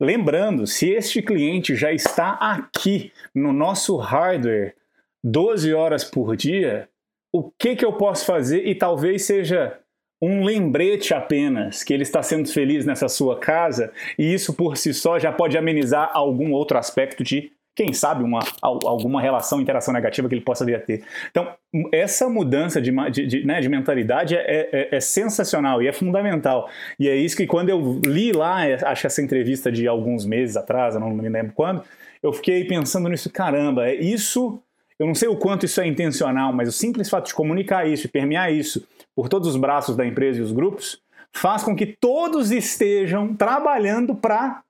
[0.00, 4.76] Lembrando, se este cliente já está aqui no nosso hardware
[5.24, 6.88] 12 horas por dia,
[7.32, 8.64] o que, que eu posso fazer?
[8.64, 9.76] E talvez seja
[10.22, 14.94] um lembrete apenas que ele está sendo feliz nessa sua casa, e isso por si
[14.94, 20.28] só já pode amenizar algum outro aspecto de quem sabe, uma, alguma relação, interação negativa
[20.28, 21.04] que ele possa vir a ter.
[21.30, 21.48] Então,
[21.92, 26.68] essa mudança de, de, de, né, de mentalidade é, é, é, sensacional e é fundamental.
[26.98, 30.56] E é isso que quando eu li lá, é, acho essa entrevista de alguns meses
[30.56, 31.84] atrás, eu não me lembro quando,
[32.20, 34.60] eu fiquei pensando nisso, caramba, é isso,
[34.98, 38.06] eu não sei o quanto isso é intencional, mas o simples fato de comunicar isso
[38.06, 41.00] e permear isso por todos os braços da empresa e os grupos,
[41.32, 44.64] faz com que todos estejam trabalhando para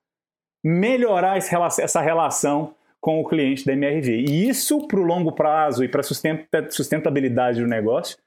[0.63, 4.25] melhorar essa relação com o cliente da MRV.
[4.27, 8.17] E isso, para o longo prazo e para a sustentabilidade do negócio,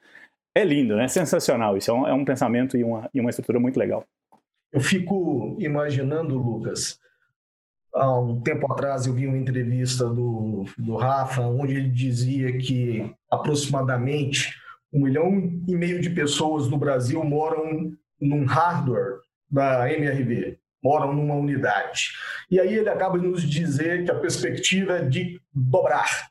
[0.55, 1.09] é lindo, né?
[1.09, 1.77] sensacional.
[1.77, 4.05] Isso é um, é um pensamento e uma, e uma estrutura muito legal.
[4.73, 6.99] Eu fico imaginando, Lucas,
[7.95, 13.15] há um tempo atrás eu vi uma entrevista do, do Rafa, onde ele dizia que
[13.31, 14.55] aproximadamente
[14.93, 21.35] um milhão e meio de pessoas no Brasil moram num hardware da MRV moram numa
[21.35, 22.13] unidade.
[22.51, 26.29] E aí ele acaba de nos dizer que a perspectiva é de dobrar.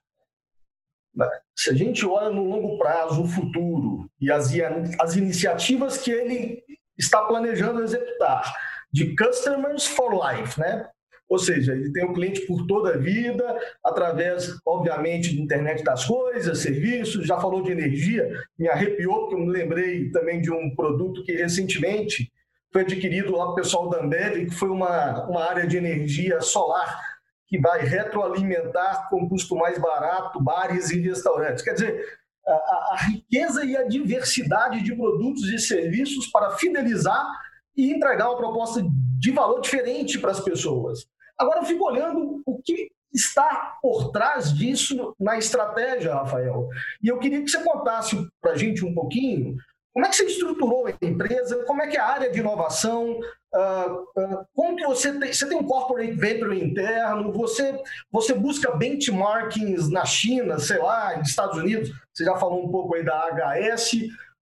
[1.55, 4.51] Se a gente olha no longo prazo, o futuro e as,
[4.99, 6.63] as iniciativas que ele
[6.97, 8.53] está planejando executar,
[8.91, 10.87] de Customers for Life, né?
[11.29, 16.03] Ou seja, ele tem o cliente por toda a vida, através, obviamente, de internet das
[16.03, 20.75] coisas, serviços, já falou de energia, me arrepiou, porque eu me lembrei também de um
[20.75, 22.29] produto que recentemente
[22.71, 26.99] foi adquirido lá o pessoal da Ambev, que foi uma, uma área de energia solar
[27.47, 31.63] que vai retroalimentar com custo mais barato bares e restaurantes.
[31.63, 32.05] Quer dizer,
[32.47, 32.51] a,
[32.93, 37.27] a, riqueza e a diversidade de produtos e serviços para fidelizar
[37.75, 38.81] e entregar uma proposta
[39.19, 41.05] de valor diferente para as pessoas.
[41.37, 46.69] Agora eu fico olhando o que está por trás disso na estratégia, Rafael.
[47.03, 49.57] E eu queria que você contasse para a gente um pouquinho
[49.93, 51.63] como é que você estruturou a empresa?
[51.65, 53.19] Como é que é a área de inovação?
[53.53, 57.31] Uh, uh, como que você tem, você tem um corporate venture interno?
[57.33, 57.77] Você,
[58.09, 61.91] você busca benchmarkings na China, sei lá, nos Estados Unidos?
[62.13, 63.91] Você já falou um pouco aí da HS.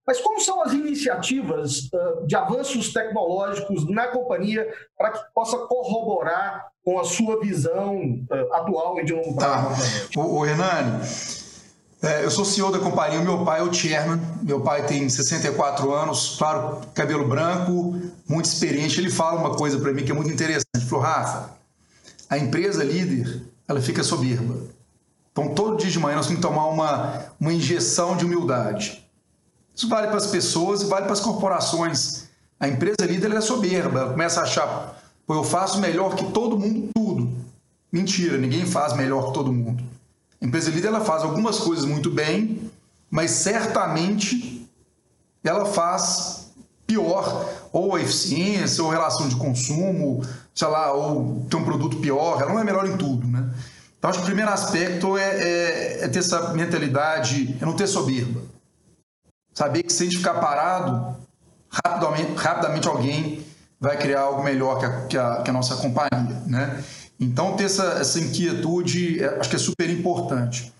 [0.05, 6.67] Mas como são as iniciativas uh, de avanços tecnológicos na companhia para que possa corroborar
[6.83, 10.09] com a sua visão atual e de longo prazo?
[10.13, 10.19] Tá.
[10.19, 11.03] O, o Hernani,
[12.01, 15.91] é, eu sou CEO da companhia, meu pai é o chairman, meu pai tem 64
[15.93, 18.99] anos, claro, cabelo branco, muito experiente.
[18.99, 20.65] Ele fala uma coisa para mim que é muito interessante.
[20.75, 21.49] Ele falou, Rafa,
[22.29, 24.55] a empresa líder, ela fica soberba.
[25.31, 29.05] Então, todo dia de manhã nós temos que tomar uma, uma injeção de humildade.
[29.75, 32.29] Isso vale para as pessoas e vale para as corporações.
[32.57, 36.57] A empresa líder é soberba, ela começa a achar, pô, eu faço melhor que todo
[36.57, 37.29] mundo tudo.
[37.91, 39.83] Mentira, ninguém faz melhor que todo mundo.
[40.41, 42.71] A empresa líder ela faz algumas coisas muito bem,
[43.09, 44.69] mas certamente
[45.43, 46.51] ela faz
[46.87, 50.23] pior ou a eficiência, ou relação de consumo,
[50.55, 53.47] sei lá, ou ter um produto pior, ela não é melhor em tudo, né?
[53.97, 57.85] Então, acho que o primeiro aspecto é, é, é ter essa mentalidade, é não ter
[57.85, 58.41] soberba.
[59.53, 61.17] Saber que se a gente ficar parado,
[61.69, 63.45] rapidamente, rapidamente alguém
[63.79, 66.83] vai criar algo melhor que a, que a, que a nossa companhia, né?
[67.19, 70.71] Então, ter essa, essa inquietude, é, acho que é super importante.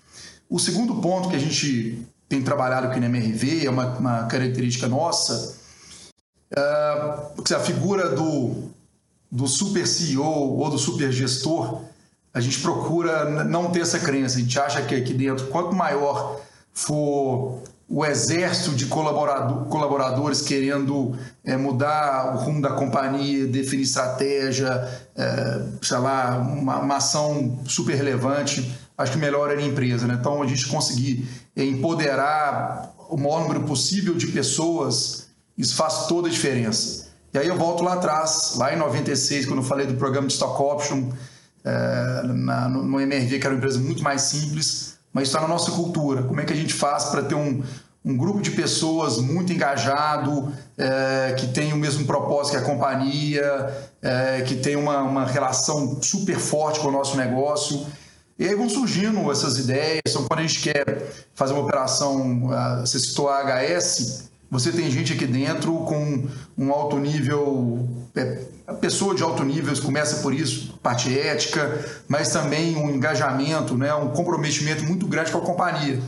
[0.48, 4.88] O segundo ponto que a gente tem trabalhado aqui na MRV, é uma, uma característica
[4.88, 5.56] nossa,
[6.56, 8.70] é, a figura do,
[9.30, 11.82] do super CEO ou do super gestor,
[12.32, 14.38] a gente procura não ter essa crença.
[14.38, 16.40] A gente acha que aqui dentro, quanto maior
[16.72, 24.88] for o exército de colaborador, colaboradores querendo é, mudar o rumo da companhia, definir estratégia,
[25.20, 30.06] é, sei lá, uma, uma, ação super relevante, acho que melhor era a empresa.
[30.06, 30.16] Né?
[30.18, 35.26] Então, a gente conseguir empoderar o maior número possível de pessoas,
[35.58, 37.08] isso faz toda a diferença.
[37.34, 40.32] E aí eu volto lá atrás, lá em 96, quando eu falei do programa de
[40.32, 41.10] Stock Option,
[41.64, 45.48] é, na, no, no MRV, que era uma empresa muito mais simples, mas está na
[45.48, 46.22] nossa cultura.
[46.22, 47.62] Como é que a gente faz para ter um,
[48.02, 53.89] um grupo de pessoas muito engajado, é, que tem o mesmo propósito que a companhia,
[54.02, 57.86] é, que tem uma, uma relação super forte com o nosso negócio.
[58.38, 60.00] E aí vão surgindo essas ideias.
[60.08, 62.48] Então, quando a gente quer fazer uma operação,
[62.80, 66.26] você citou a HS, você tem gente aqui dentro com
[66.58, 72.30] um alto nível, é, a pessoa de alto nível começa por isso, parte ética, mas
[72.30, 76.00] também um engajamento, né, um comprometimento muito grande com a companhia.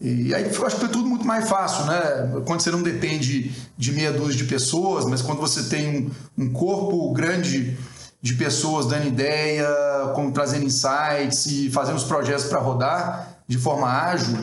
[0.00, 2.42] E aí eu acho que foi tudo muito mais fácil, né?
[2.44, 6.52] Quando você não depende de meia dúzia de pessoas, mas quando você tem um, um
[6.52, 7.76] corpo grande
[8.20, 9.66] de pessoas dando ideia,
[10.14, 14.36] como trazendo insights e fazendo os projetos para rodar de forma ágil,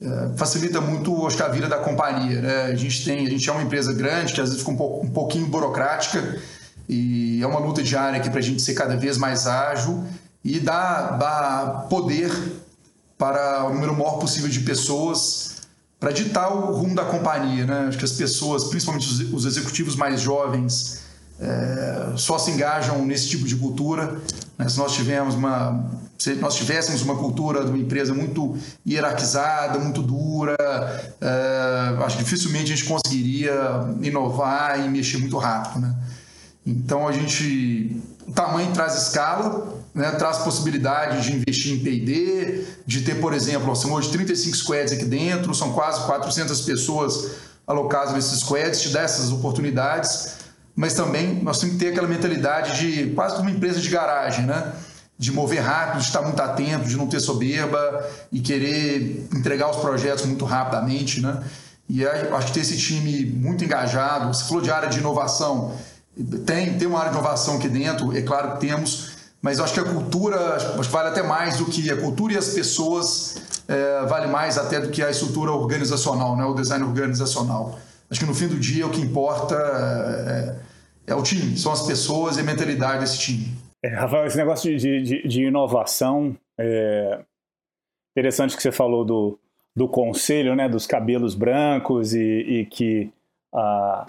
[0.00, 2.40] é, facilita muito acho que a vida da companhia.
[2.40, 2.62] Né?
[2.64, 5.10] A gente tem, a gente é uma empresa grande que às vezes fica um, um
[5.10, 6.38] pouquinho burocrática
[6.88, 10.04] e é uma luta diária aqui para a gente ser cada vez mais ágil
[10.44, 12.30] e dar poder
[13.18, 15.56] para o número maior possível de pessoas
[15.98, 17.64] para ditar o rumo da companhia.
[17.64, 17.86] Né?
[17.88, 21.00] Acho que as pessoas, principalmente os executivos mais jovens,
[21.40, 24.20] é, só se engajam nesse tipo de cultura.
[24.58, 24.68] Né?
[24.68, 24.96] Se nós
[25.34, 30.56] uma, se nós tivéssemos uma cultura de uma empresa muito hierarquizada, muito dura,
[31.20, 33.54] é, acho que dificilmente a gente conseguiria
[34.02, 35.80] inovar e mexer muito rápido.
[35.80, 35.94] Né?
[36.66, 43.02] Então a gente, o tamanho traz escala, né, traz possibilidade de investir em P&D, de
[43.02, 47.30] ter, por exemplo, são hoje 35 squads aqui dentro, são quase 400 pessoas
[47.66, 50.44] alocadas nesses squads, te dá essas oportunidades
[50.76, 54.74] mas também nós temos que ter aquela mentalidade de quase uma empresa de garagem, né?
[55.18, 59.78] De mover rápido, de estar muito atento, de não ter soberba e querer entregar os
[59.78, 61.42] projetos muito rapidamente, né?
[61.88, 65.74] E acho que ter esse time muito engajado, você falou de área de inovação,
[66.46, 69.10] tem, tem uma área de inovação aqui dentro, é claro que temos,
[69.42, 70.58] mas acho que a cultura
[70.90, 74.90] vale até mais do que a cultura e as pessoas, é, vale mais até do
[74.90, 76.44] que a estrutura organizacional, né?
[76.44, 77.78] o design organizacional.
[78.10, 79.54] Acho que no fim do dia o que importa
[81.06, 83.54] é, é o time, são as pessoas e a mentalidade desse time.
[83.84, 87.20] É, Rafael, esse negócio de, de, de, inovação, é
[88.16, 89.38] interessante que você falou do,
[89.74, 93.12] do conselho, né, dos cabelos brancos e, e que
[93.54, 94.06] é,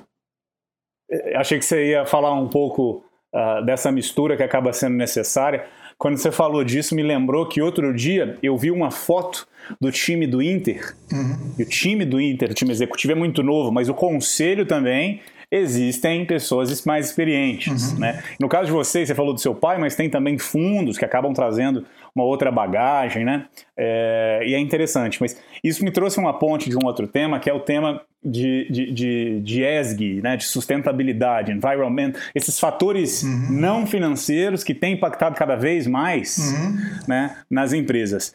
[1.36, 5.65] achei que você ia falar um pouco ah, dessa mistura que acaba sendo necessária.
[5.98, 9.48] Quando você falou disso, me lembrou que outro dia eu vi uma foto
[9.82, 10.96] do time do Inter.
[11.12, 11.54] Uhum.
[11.58, 15.22] E o time do Inter, o time executivo é muito novo, mas o conselho também
[15.51, 17.93] existem pessoas mais experientes.
[17.93, 17.99] Uhum.
[17.99, 18.23] Né?
[18.39, 21.33] No caso de vocês, você falou do seu pai, mas tem também fundos que acabam
[21.33, 23.45] trazendo uma outra bagagem, né?
[23.77, 25.21] É, e é interessante.
[25.21, 28.67] Mas isso me trouxe uma ponte de um outro tema, que é o tema de,
[28.69, 30.36] de, de, de ESG, né?
[30.36, 33.47] de sustentabilidade, environment, esses fatores uhum.
[33.51, 36.77] não financeiros que têm impactado cada vez mais uhum.
[37.07, 37.38] né?
[37.49, 38.33] nas empresas.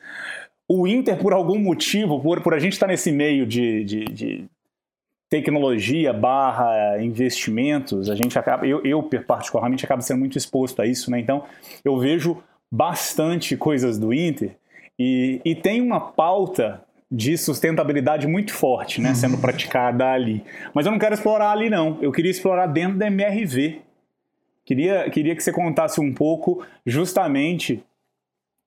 [0.68, 4.44] O Inter, por algum motivo, por, por a gente estar nesse meio de, de, de
[5.32, 11.10] tecnologia barra investimentos, a gente acaba, eu, eu particularmente acabo sendo muito exposto a isso,
[11.10, 11.18] né?
[11.18, 11.44] Então
[11.82, 12.36] eu vejo
[12.70, 14.54] bastante coisas do Inter
[14.98, 19.40] e, e tem uma pauta de sustentabilidade muito forte, né, sendo uhum.
[19.40, 20.44] praticada ali.
[20.74, 23.80] Mas eu não quero explorar ali não, eu queria explorar dentro da MRV.
[24.66, 27.82] Queria, queria que você contasse um pouco justamente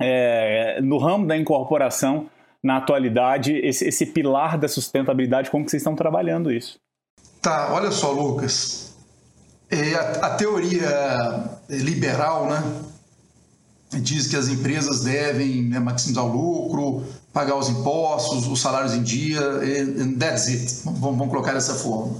[0.02, 2.28] é, no ramo da incorporação
[2.66, 6.80] na atualidade, esse, esse pilar da sustentabilidade, como que vocês estão trabalhando isso?
[7.40, 8.96] Tá, olha só, Lucas.
[9.70, 12.64] É, a, a, teoria liberal, né,
[14.02, 19.04] diz que as empresas devem né, maximizar o lucro, pagar os impostos, os salários em
[19.04, 20.82] dia, and that's it.
[20.86, 22.20] Vamos, vamos colocar dessa forma.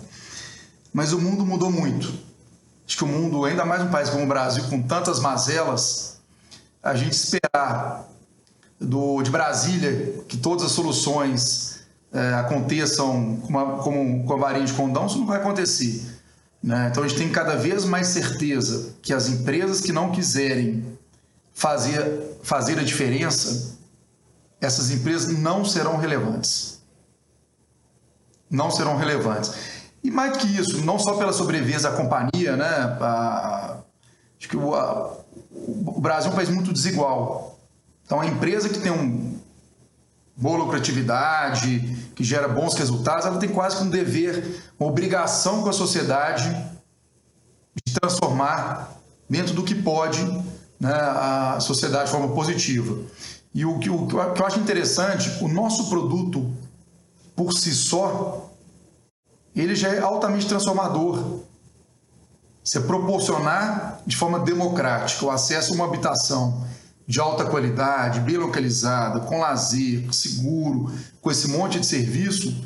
[0.94, 2.14] mas o mundo mudou muito.
[2.88, 6.20] Acho que o mundo, ainda mais um país como o Brasil, com tantas mazelas,
[6.84, 8.15] a gente esperar
[8.80, 11.80] do, de Brasília que todas as soluções
[12.14, 16.04] é, aconteçam com, uma, como, com a varinha de condão, isso não vai acontecer.
[16.62, 16.88] Né?
[16.90, 20.98] Então a gente tem cada vez mais certeza que as empresas que não quiserem
[21.54, 23.78] fazer, fazer a diferença,
[24.60, 26.82] essas empresas não serão relevantes.
[28.50, 29.54] Não serão relevantes.
[30.04, 32.98] E mais que isso, não só pela sobrevivência da companhia, né?
[33.02, 33.78] A,
[34.40, 35.18] acho que o, a,
[35.52, 37.55] o Brasil é um país muito desigual.
[38.06, 39.40] Então, a empresa que tem um
[40.38, 45.70] boa lucratividade, que gera bons resultados, ela tem quase que um dever, uma obrigação com
[45.70, 46.50] a sociedade
[47.86, 49.00] de transformar
[49.30, 50.22] dentro do que pode
[50.80, 52.98] né, a sociedade de forma positiva.
[53.54, 56.54] E o, o, o que eu acho interessante, o nosso produto
[57.36, 58.50] por si só,
[59.56, 61.40] ele já é altamente transformador.
[62.64, 66.65] Você proporcionar de forma democrática o acesso a uma habitação
[67.08, 70.92] de alta qualidade, bem localizada, com lazer, seguro,
[71.22, 72.66] com esse monte de serviço,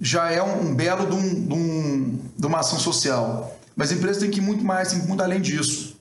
[0.00, 3.56] já é um, um belo de, um, de, um, de, uma ação social.
[3.74, 5.96] Mas a empresa tem que ir muito mais, tem que ir muito além disso.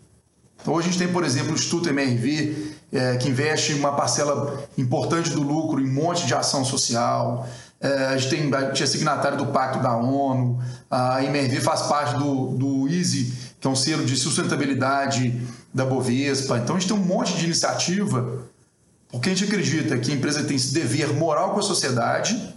[0.62, 4.64] Então, hoje a gente tem, por exemplo, o Instituto MRV, é, que investe uma parcela
[4.78, 7.48] importante do lucro em um monte de ação social.
[7.80, 10.60] É, a gente tem, a gente é signatário do Pacto da ONU,
[10.90, 15.42] a MRV faz parte do, do EASY, que é um selo de sustentabilidade
[15.74, 16.58] da Bovespa.
[16.58, 18.44] Então a gente tem um monte de iniciativa,
[19.10, 22.56] porque a gente acredita que a empresa tem esse dever moral com a sociedade,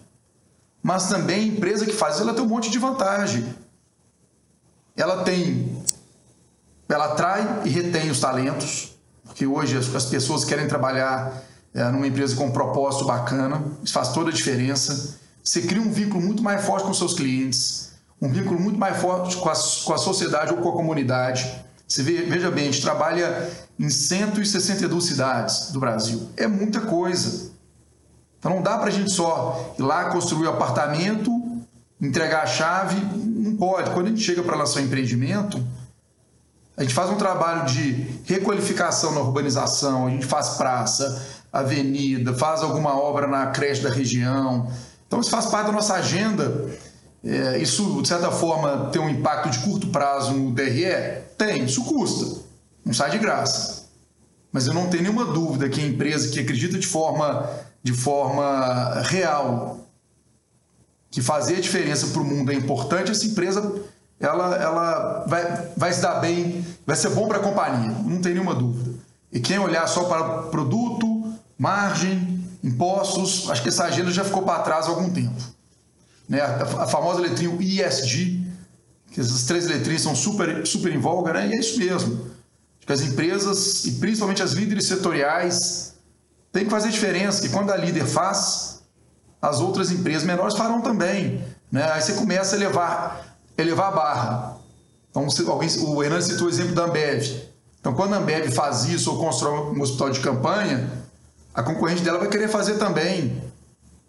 [0.82, 3.44] mas também a empresa que faz ela tem um monte de vantagem.
[4.96, 5.82] Ela tem,
[6.88, 11.42] ela atrai e retém os talentos, porque hoje as, as pessoas querem trabalhar
[11.74, 15.18] é, numa empresa com um propósito bacana, isso faz toda a diferença.
[15.42, 19.36] Você cria um vínculo muito mais forte com seus clientes, um vínculo muito mais forte
[19.36, 19.54] com a,
[19.84, 21.64] com a sociedade ou com a comunidade.
[21.94, 26.28] Você vê, veja bem, a gente trabalha em 162 cidades do Brasil.
[26.36, 27.52] É muita coisa.
[28.36, 31.30] Então não dá para a gente só ir lá construir um apartamento,
[32.02, 32.96] entregar a chave.
[33.14, 33.92] Não pode.
[33.92, 35.64] Quando a gente chega para lançar um empreendimento,
[36.76, 42.64] a gente faz um trabalho de requalificação na urbanização, a gente faz praça, avenida, faz
[42.64, 44.68] alguma obra na creche da região.
[45.06, 46.70] Então isso faz parte da nossa agenda.
[47.24, 51.22] É, isso, de certa forma, tem um impacto de curto prazo no DRE?
[51.38, 52.42] Tem, isso custa.
[52.84, 53.84] Não sai de graça.
[54.52, 57.48] Mas eu não tenho nenhuma dúvida que a empresa que acredita de forma,
[57.82, 59.80] de forma real
[61.10, 63.84] que fazer a diferença para o mundo é importante, essa empresa
[64.18, 68.32] ela, ela vai, vai se dar bem, vai ser bom para a companhia, não tem
[68.32, 68.92] nenhuma dúvida.
[69.32, 74.62] E quem olhar só para produto, margem, impostos, acho que essa agenda já ficou para
[74.62, 75.53] trás há algum tempo.
[76.28, 76.40] Né?
[76.40, 78.44] A, famosa letrinha ISD,
[79.10, 81.48] que essas três letrinhas são super, super em voga, né?
[81.48, 82.30] e é isso mesmo.
[82.80, 85.94] Que as empresas, e principalmente as líderes setoriais,
[86.52, 88.82] têm que fazer diferença, que quando a líder faz,
[89.40, 91.44] as outras empresas menores farão também.
[91.70, 91.82] Né?
[91.92, 94.56] Aí você começa a elevar, elevar a barra.
[95.10, 97.24] Então, alguém, o Renan citou o exemplo da Ambev.
[97.80, 100.90] Então, quando a Ambev faz isso ou constrói um hospital de campanha,
[101.54, 103.40] a concorrente dela vai querer fazer também.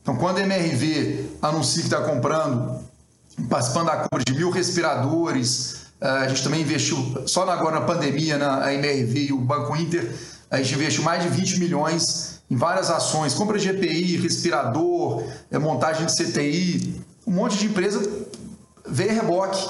[0.05, 2.79] Então, quando a MRV anuncia que está comprando,
[3.49, 8.37] participando da compra de mil respiradores, eh, a gente também investiu, só agora na pandemia,
[8.37, 10.13] na MRV e o Banco Inter,
[10.51, 15.57] a gente investiu mais de 20 milhões em várias ações, compra de EPI, respirador, eh,
[15.57, 18.07] montagem de CTI, um monte de empresa
[18.87, 19.67] veio reboque.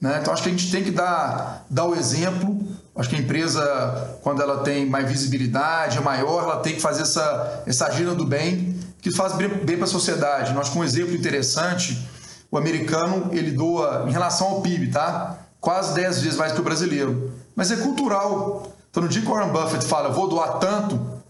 [0.00, 0.20] Né?
[0.22, 4.18] Então, acho que a gente tem que dar, dar o exemplo Acho que a empresa,
[4.22, 8.26] quando ela tem mais visibilidade, é maior, ela tem que fazer essa, essa agenda do
[8.26, 8.71] bem,
[9.02, 10.54] que faz bem, para a sociedade.
[10.54, 12.08] Nós, com um exemplo interessante,
[12.50, 15.40] o americano, ele doa, em relação ao PIB, tá?
[15.60, 17.32] Quase 10 vezes mais que o brasileiro.
[17.54, 18.72] Mas é cultural.
[18.90, 21.20] Então, no dia que o Warren Buffett fala, vou doar tanto,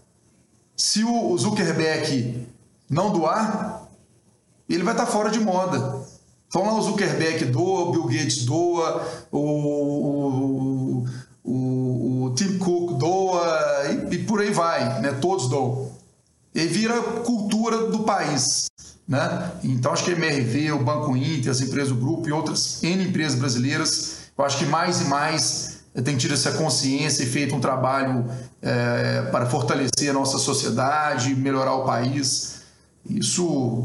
[0.77, 2.47] se o Zuckerberg
[2.89, 3.87] não doar,
[4.69, 6.03] ele vai estar fora de moda.
[6.47, 11.03] Então lá o Zuckerberg doa, o Bill Gates doa, o,
[11.43, 13.47] o, o Tim Cook doa
[13.89, 15.13] e, e, por aí vai, né?
[15.19, 15.92] todos doam.
[16.53, 18.67] E vira cultura do país.
[19.07, 19.51] Né?
[19.63, 23.03] Então acho que a MRV, o Banco Inter, as empresas do grupo e outras N
[23.03, 27.55] empresas brasileiras, eu acho que mais e mais eh, tem tido essa consciência e feito
[27.55, 28.25] um trabalho
[28.61, 32.63] é, para fortalecer a nossa sociedade, melhorar o país.
[33.09, 33.83] Isso,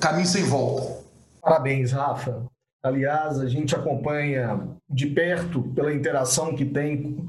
[0.00, 0.98] caminho sem volta.
[1.40, 2.42] Parabéns, Rafa.
[2.82, 7.24] Aliás, a gente acompanha de perto pela interação que tem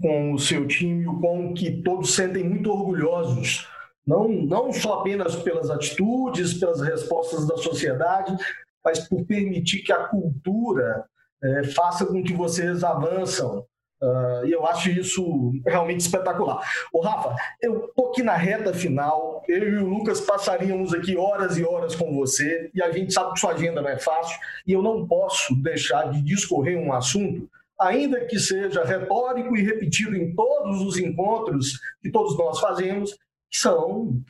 [0.00, 3.68] com o seu time, o quão que todos sentem muito orgulhosos,
[4.06, 8.36] não, não só apenas pelas atitudes, pelas respostas da sociedade,
[8.84, 11.04] mas por permitir que a cultura
[11.42, 13.66] é, faça com que vocês avançam.
[14.02, 16.60] Uh, e eu acho isso realmente espetacular.
[16.92, 19.42] Ô, Rafa, eu tô aqui na reta final.
[19.48, 23.32] Eu e o Lucas passaríamos aqui horas e horas com você, e a gente sabe
[23.32, 27.48] que sua agenda não é fácil, e eu não posso deixar de discorrer um assunto,
[27.80, 33.16] ainda que seja retórico e repetido em todos os encontros que todos nós fazemos,
[33.56, 34.20] são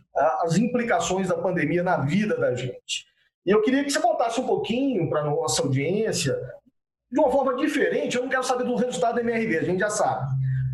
[0.42, 3.06] as implicações da pandemia na vida da gente.
[3.46, 6.38] E eu queria que você contasse um pouquinho para a nossa audiência,
[7.10, 8.16] de uma forma diferente.
[8.16, 10.26] Eu não quero saber do resultado da MRV, a gente já sabe.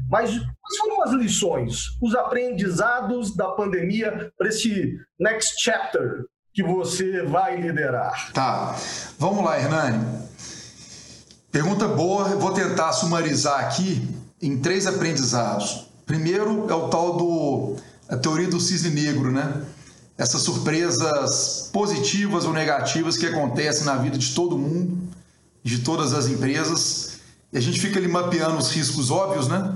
[0.09, 7.23] Mas quais foram as lições, os aprendizados da pandemia para esse next chapter que você
[7.23, 8.33] vai liderar?
[8.33, 8.75] Tá.
[9.19, 10.29] Vamos lá, Hernani.
[11.53, 14.09] Pergunta boa, vou tentar sumarizar aqui
[14.43, 15.89] em três aprendizados.
[16.07, 17.77] Primeiro é o tal do
[18.11, 19.63] a teoria do cisne negro, né?
[20.19, 24.99] Essas surpresas positivas ou negativas que acontecem na vida de todo mundo,
[25.63, 27.21] de todas as empresas.
[27.53, 29.73] E a gente fica ali mapeando os riscos óbvios, né?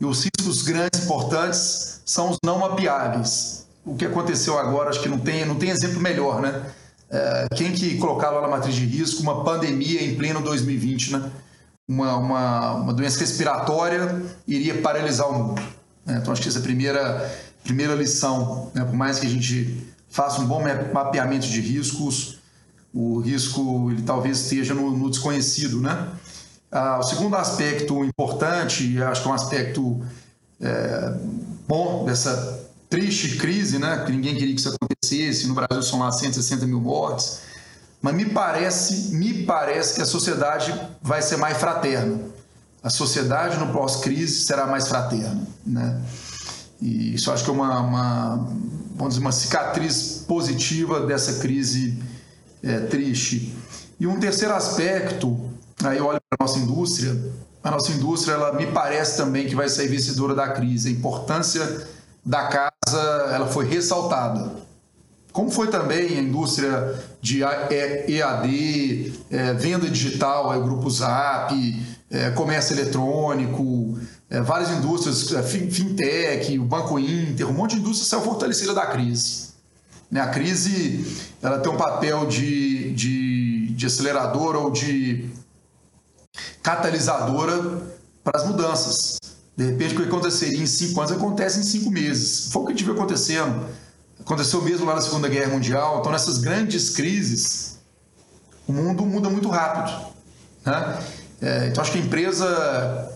[0.00, 3.66] E os riscos grandes, importantes, são os não mapeáveis.
[3.84, 6.62] O que aconteceu agora, acho que não tem, não tem exemplo melhor, né?
[7.08, 11.30] É, quem que colocava na matriz de risco uma pandemia em pleno 2020, né?
[11.88, 15.62] Uma, uma, uma doença respiratória iria paralisar o mundo.
[16.04, 16.18] Né?
[16.20, 18.84] Então, acho que essa é a primeira primeira lição, né?
[18.84, 22.40] por mais que a gente faça um bom mapeamento de riscos,
[22.92, 26.08] o risco ele talvez esteja no, no desconhecido, né?
[26.72, 30.00] Ah, o segundo aspecto importante, acho que é um aspecto
[30.60, 31.14] é,
[31.66, 34.04] bom dessa triste crise, né?
[34.04, 35.46] Que ninguém queria que isso acontecesse.
[35.46, 37.40] No Brasil são lá 160 mil mortes,
[38.02, 42.20] mas me parece, me parece que a sociedade vai ser mais fraterna.
[42.82, 46.00] A sociedade no pós-crise será mais fraterna, né?
[46.80, 48.36] E isso acho que é uma, uma,
[48.96, 51.98] vamos dizer, uma cicatriz positiva dessa crise
[52.62, 53.54] é, triste.
[53.98, 55.38] E um terceiro aspecto,
[55.84, 57.16] aí eu olho para a nossa indústria,
[57.62, 60.88] a nossa indústria ela me parece também que vai sair vencedora da crise.
[60.88, 61.86] A importância
[62.24, 63.00] da casa
[63.32, 64.50] ela foi ressaltada.
[65.32, 71.54] Como foi também a indústria de EAD, é, venda digital, é, o grupo Zap,
[72.10, 73.98] é, comércio eletrônico,
[74.30, 78.86] é, várias indústrias, é, fintech, o Banco Inter, um monte de indústria saiu fortalecida da
[78.86, 79.50] crise.
[80.08, 80.20] Né?
[80.20, 81.04] A crise
[81.42, 85.28] ela tem um papel de, de, de aceleradora ou de
[86.62, 87.82] catalisadora
[88.22, 89.18] para as mudanças.
[89.56, 92.52] De repente, o que aconteceria em cinco anos acontece em cinco meses.
[92.52, 93.66] Foi o que viu acontecendo.
[94.20, 95.98] Aconteceu mesmo lá na Segunda Guerra Mundial.
[95.98, 97.78] Então, nessas grandes crises,
[98.66, 100.06] o mundo muda muito rápido.
[100.64, 100.98] Né?
[101.42, 103.09] É, então, acho que a empresa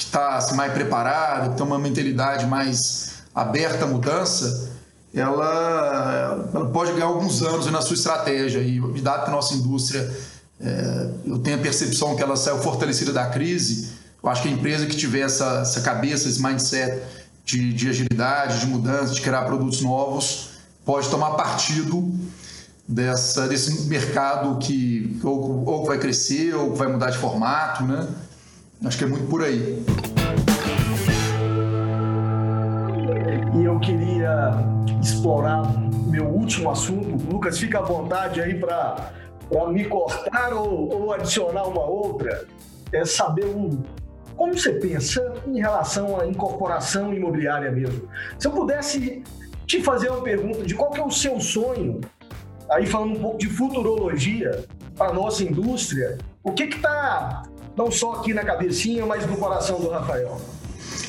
[0.00, 4.70] que está assim, mais preparada, que tem uma mentalidade mais aberta à mudança,
[5.14, 8.60] ela, ela pode ganhar alguns anos na sua estratégia.
[8.60, 10.10] E, dado que a nossa indústria,
[10.58, 13.90] é, eu tenho a percepção que ela saiu fortalecida da crise,
[14.22, 17.02] eu acho que a empresa que tiver essa, essa cabeça, esse mindset
[17.44, 20.50] de, de agilidade, de mudança, de criar produtos novos,
[20.82, 22.10] pode tomar partido
[22.88, 28.08] dessa, desse mercado que ou, ou vai crescer ou vai mudar de formato, né?
[28.84, 29.84] Acho que é muito por aí.
[33.54, 34.52] E eu queria
[35.02, 35.62] explorar
[36.06, 37.30] meu último assunto.
[37.30, 39.12] Lucas, fica à vontade aí para
[39.68, 42.46] me cortar ou, ou, adicionar uma outra.
[42.92, 43.82] É saber um,
[44.34, 48.08] como você pensa em relação à incorporação imobiliária mesmo.
[48.38, 49.22] Se eu pudesse
[49.66, 52.00] te fazer uma pergunta de qual que é o seu sonho,
[52.70, 54.64] aí falando um pouco de futurologia
[54.96, 57.42] para a nossa indústria, o que está
[57.76, 60.40] não só aqui na cabecinha, mas no coração do Rafael.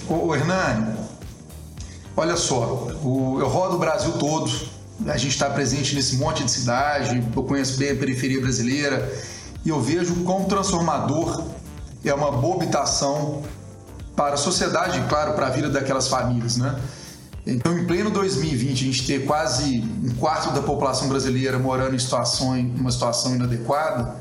[0.08, 0.98] Ô, Hernani,
[2.16, 4.52] olha só, o, eu rodo o Brasil todo,
[5.08, 9.12] a gente está presente nesse monte de cidade, eu conheço bem a periferia brasileira
[9.66, 11.44] e eu vejo quão transformador
[12.04, 13.44] é uma boa habitação
[14.16, 16.80] para a sociedade e, claro, para a vida daquelas famílias, né?
[17.46, 22.00] Então, em pleno 2020, a gente ter quase um quarto da população brasileira morando em,
[22.00, 24.16] situação, em uma situação inadequada,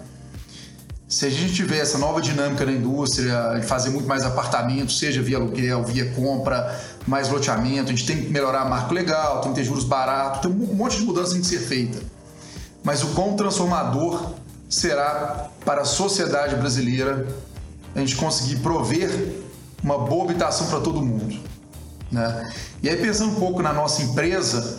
[1.10, 5.20] se a gente tiver essa nova dinâmica na indústria, de fazer muito mais apartamentos, seja
[5.20, 9.58] via aluguel, via compra, mais loteamento, a gente tem que melhorar marco legal, tem que
[9.58, 11.98] ter juros baratos, tem um monte de mudanças que tem que ser feita.
[12.84, 14.34] Mas o quão transformador
[14.68, 17.26] será para a sociedade brasileira
[17.92, 19.10] a gente conseguir prover
[19.82, 21.40] uma boa habitação para todo mundo.
[22.12, 22.52] Né?
[22.84, 24.78] E aí, pensando um pouco na nossa empresa,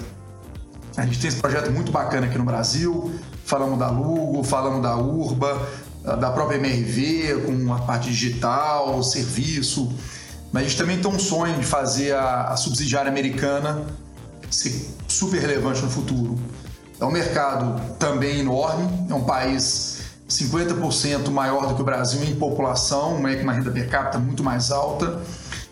[0.96, 3.12] a gente tem esse projeto muito bacana aqui no Brasil.
[3.44, 5.68] Falamos da Lugo, falamos da Urba,
[6.04, 9.92] da própria MRV, com a parte digital, serviço.
[10.52, 13.86] Mas a gente também tem um sonho de fazer a, a subsidiária americana
[14.50, 16.38] ser super relevante no futuro.
[17.00, 22.36] É um mercado também enorme, é um país 50% maior do que o Brasil em
[22.36, 25.22] população, uma renda per capita muito mais alta,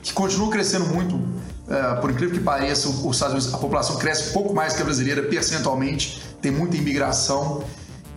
[0.01, 1.19] que continua crescendo muito.
[1.67, 4.85] É, por incrível que pareça, os Estados Unidos, a população cresce pouco mais que a
[4.85, 7.63] brasileira percentualmente, tem muita imigração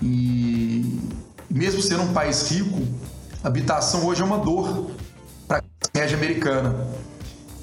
[0.01, 0.72] e
[1.53, 2.81] mesmo sendo um país rico,
[3.45, 4.91] habitação hoje é uma dor
[5.47, 6.75] para a média americana.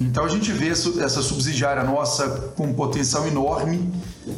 [0.00, 3.92] Então a gente vê essa subsidiária nossa com um potencial enorme.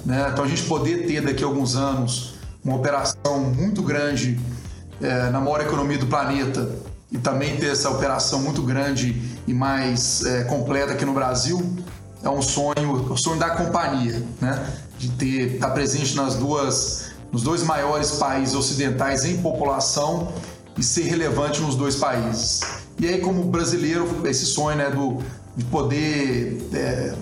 [0.05, 0.29] Né?
[0.33, 2.35] Então a gente poder ter daqui a alguns anos
[2.65, 4.41] uma operação muito grande
[5.01, 6.69] é, na maior economia do planeta
[7.11, 11.77] e também ter essa operação muito grande e mais é, completa aqui no Brasil
[12.23, 14.65] é um sonho, o um sonho da companhia, né?
[14.99, 20.31] De ter estar tá presente nas duas, nos dois maiores países ocidentais em população
[20.77, 22.61] e ser relevante nos dois países.
[22.99, 25.19] E aí, como brasileiro, esse sonho né, do,
[25.57, 27.15] de poder é,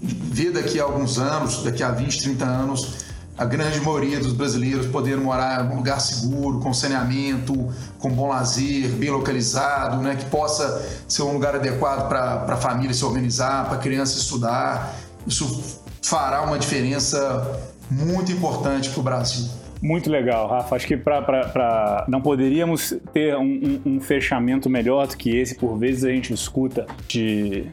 [0.00, 4.86] ver daqui a alguns anos, daqui a 20, 30 anos, a grande maioria dos brasileiros
[4.86, 10.26] poder morar em um lugar seguro, com saneamento, com bom lazer, bem localizado, né, que
[10.26, 14.94] possa ser um lugar adequado para a família se organizar, para a criança estudar.
[15.26, 19.48] Isso fará uma diferença muito importante para o Brasil.
[19.82, 20.76] Muito legal, Rafa.
[20.76, 22.04] Acho que pra, pra, pra...
[22.06, 25.54] não poderíamos ter um, um, um, fechamento melhor do que esse.
[25.54, 27.66] Por vezes a gente escuta de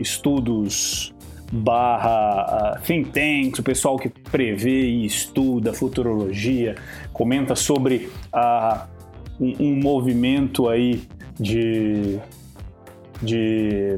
[0.00, 1.12] estudos
[1.52, 6.76] barra uh, think tanks, o pessoal que prevê e estuda futurologia,
[7.12, 8.80] comenta sobre uh,
[9.38, 11.02] um, um movimento aí
[11.38, 12.18] de,
[13.22, 13.96] de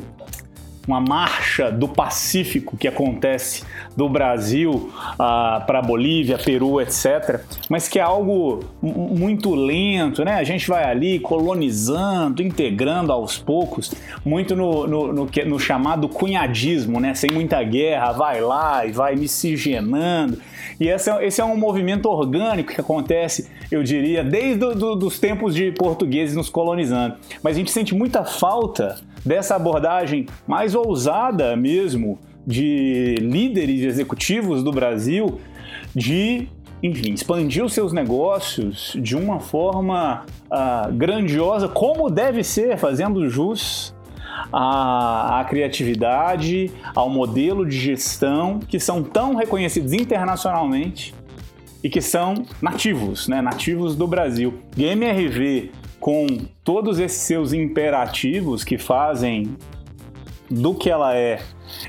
[0.86, 3.64] uma marcha do Pacífico que acontece
[3.96, 7.40] do Brasil ah, para Bolívia, Peru, etc.
[7.68, 10.34] Mas que é algo muito lento, né?
[10.34, 13.92] A gente vai ali colonizando, integrando aos poucos,
[14.24, 17.14] muito no, no, no, no chamado cunhadismo, né?
[17.14, 20.38] Sem muita guerra, vai lá e vai miscigenando.
[20.78, 25.54] E esse é, esse é um movimento orgânico que acontece, eu diria, desde os tempos
[25.54, 27.16] de portugueses nos colonizando.
[27.42, 34.70] Mas a gente sente muita falta dessa abordagem mais ousada mesmo de líderes executivos do
[34.70, 35.40] Brasil
[35.94, 36.48] de
[36.82, 43.93] enfim, expandir os seus negócios de uma forma uh, grandiosa, como deve ser, fazendo jus
[44.52, 51.14] à, à, criatividade, ao modelo de gestão que são tão reconhecidos internacionalmente
[51.82, 54.54] e que são nativos, né, nativos do Brasil.
[54.76, 55.70] A MRV,
[56.00, 56.26] com
[56.62, 59.56] todos esses seus imperativos que fazem
[60.50, 61.40] do que ela é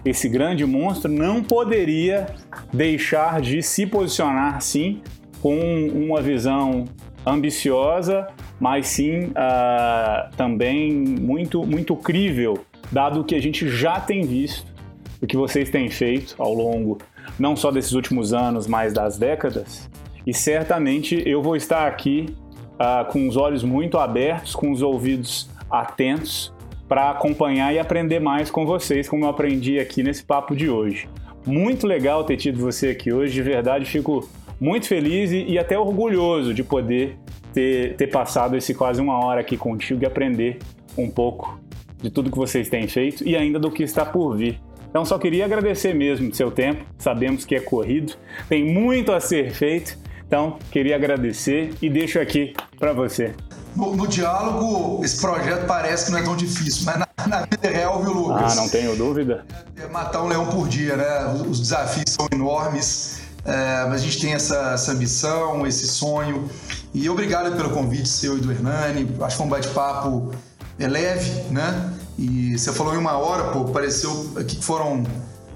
[0.04, 2.28] esse grande monstro, não poderia
[2.74, 5.02] deixar de se posicionar, sim,
[5.42, 5.58] com
[5.94, 6.86] uma visão
[7.26, 8.28] ambiciosa,
[8.60, 14.74] mas sim uh, também muito, muito crível, dado o que a gente já tem visto,
[15.22, 16.98] o que vocês têm feito ao longo
[17.38, 19.90] não só desses últimos anos, mas das décadas.
[20.26, 22.28] E certamente eu vou estar aqui
[22.76, 26.54] uh, com os olhos muito abertos, com os ouvidos atentos
[26.88, 31.10] para acompanhar e aprender mais com vocês, como eu aprendi aqui nesse papo de hoje.
[31.46, 34.28] Muito legal ter tido você aqui hoje, de verdade fico
[34.60, 37.18] muito feliz e, e até orgulhoso de poder
[37.56, 40.60] ter, ter passado esse quase uma hora aqui contigo e aprender
[40.98, 41.58] um pouco
[42.02, 44.60] de tudo que vocês têm feito e ainda do que está por vir.
[44.90, 48.14] Então só queria agradecer mesmo seu tempo, sabemos que é corrido,
[48.50, 49.98] tem muito a ser feito,
[50.28, 53.34] então queria agradecer e deixo aqui para você
[53.76, 57.70] no, no, diálogo, esse projeto parece que não é tão difícil, mas na, na vida
[57.70, 58.54] real, viu, Lucas?
[58.54, 59.46] Ah, não tenho dúvida.
[59.78, 61.34] É, é matar um leão por dia, né?
[61.34, 63.15] Os, os desafios são enormes,
[63.46, 66.50] é, mas a gente tem essa, essa ambição, esse sonho.
[66.94, 69.08] E obrigado pelo convite seu e do Hernani.
[69.22, 70.32] Acho que foi um bate-papo
[70.80, 71.94] é, leve, né?
[72.18, 75.04] E você falou em uma hora, pô, pareceu que foram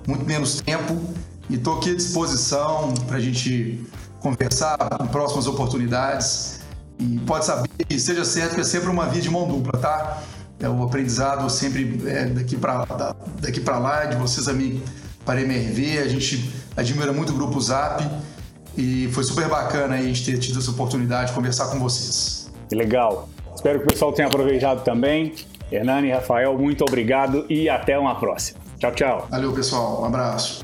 [0.05, 1.01] muito menos tempo.
[1.49, 3.83] E estou aqui à disposição para a gente
[4.19, 6.59] conversar em próximas oportunidades.
[6.99, 10.21] E pode saber, seja certo que é sempre uma via de mão dupla, tá?
[10.59, 12.85] É o aprendizado sempre é, daqui para
[13.41, 14.83] daqui para lá, de vocês a mim
[15.29, 15.99] para MRV.
[15.99, 18.03] A gente admira muito o grupo Zap
[18.75, 22.51] e foi super bacana a gente ter tido essa oportunidade de conversar com vocês.
[22.67, 23.29] Que legal.
[23.53, 25.35] Espero que o pessoal tenha aproveitado também.
[25.71, 28.59] Hernani e Rafael, muito obrigado e até uma próxima.
[28.79, 29.27] Tchau, tchau.
[29.29, 30.01] Valeu, pessoal.
[30.01, 30.63] Um abraço.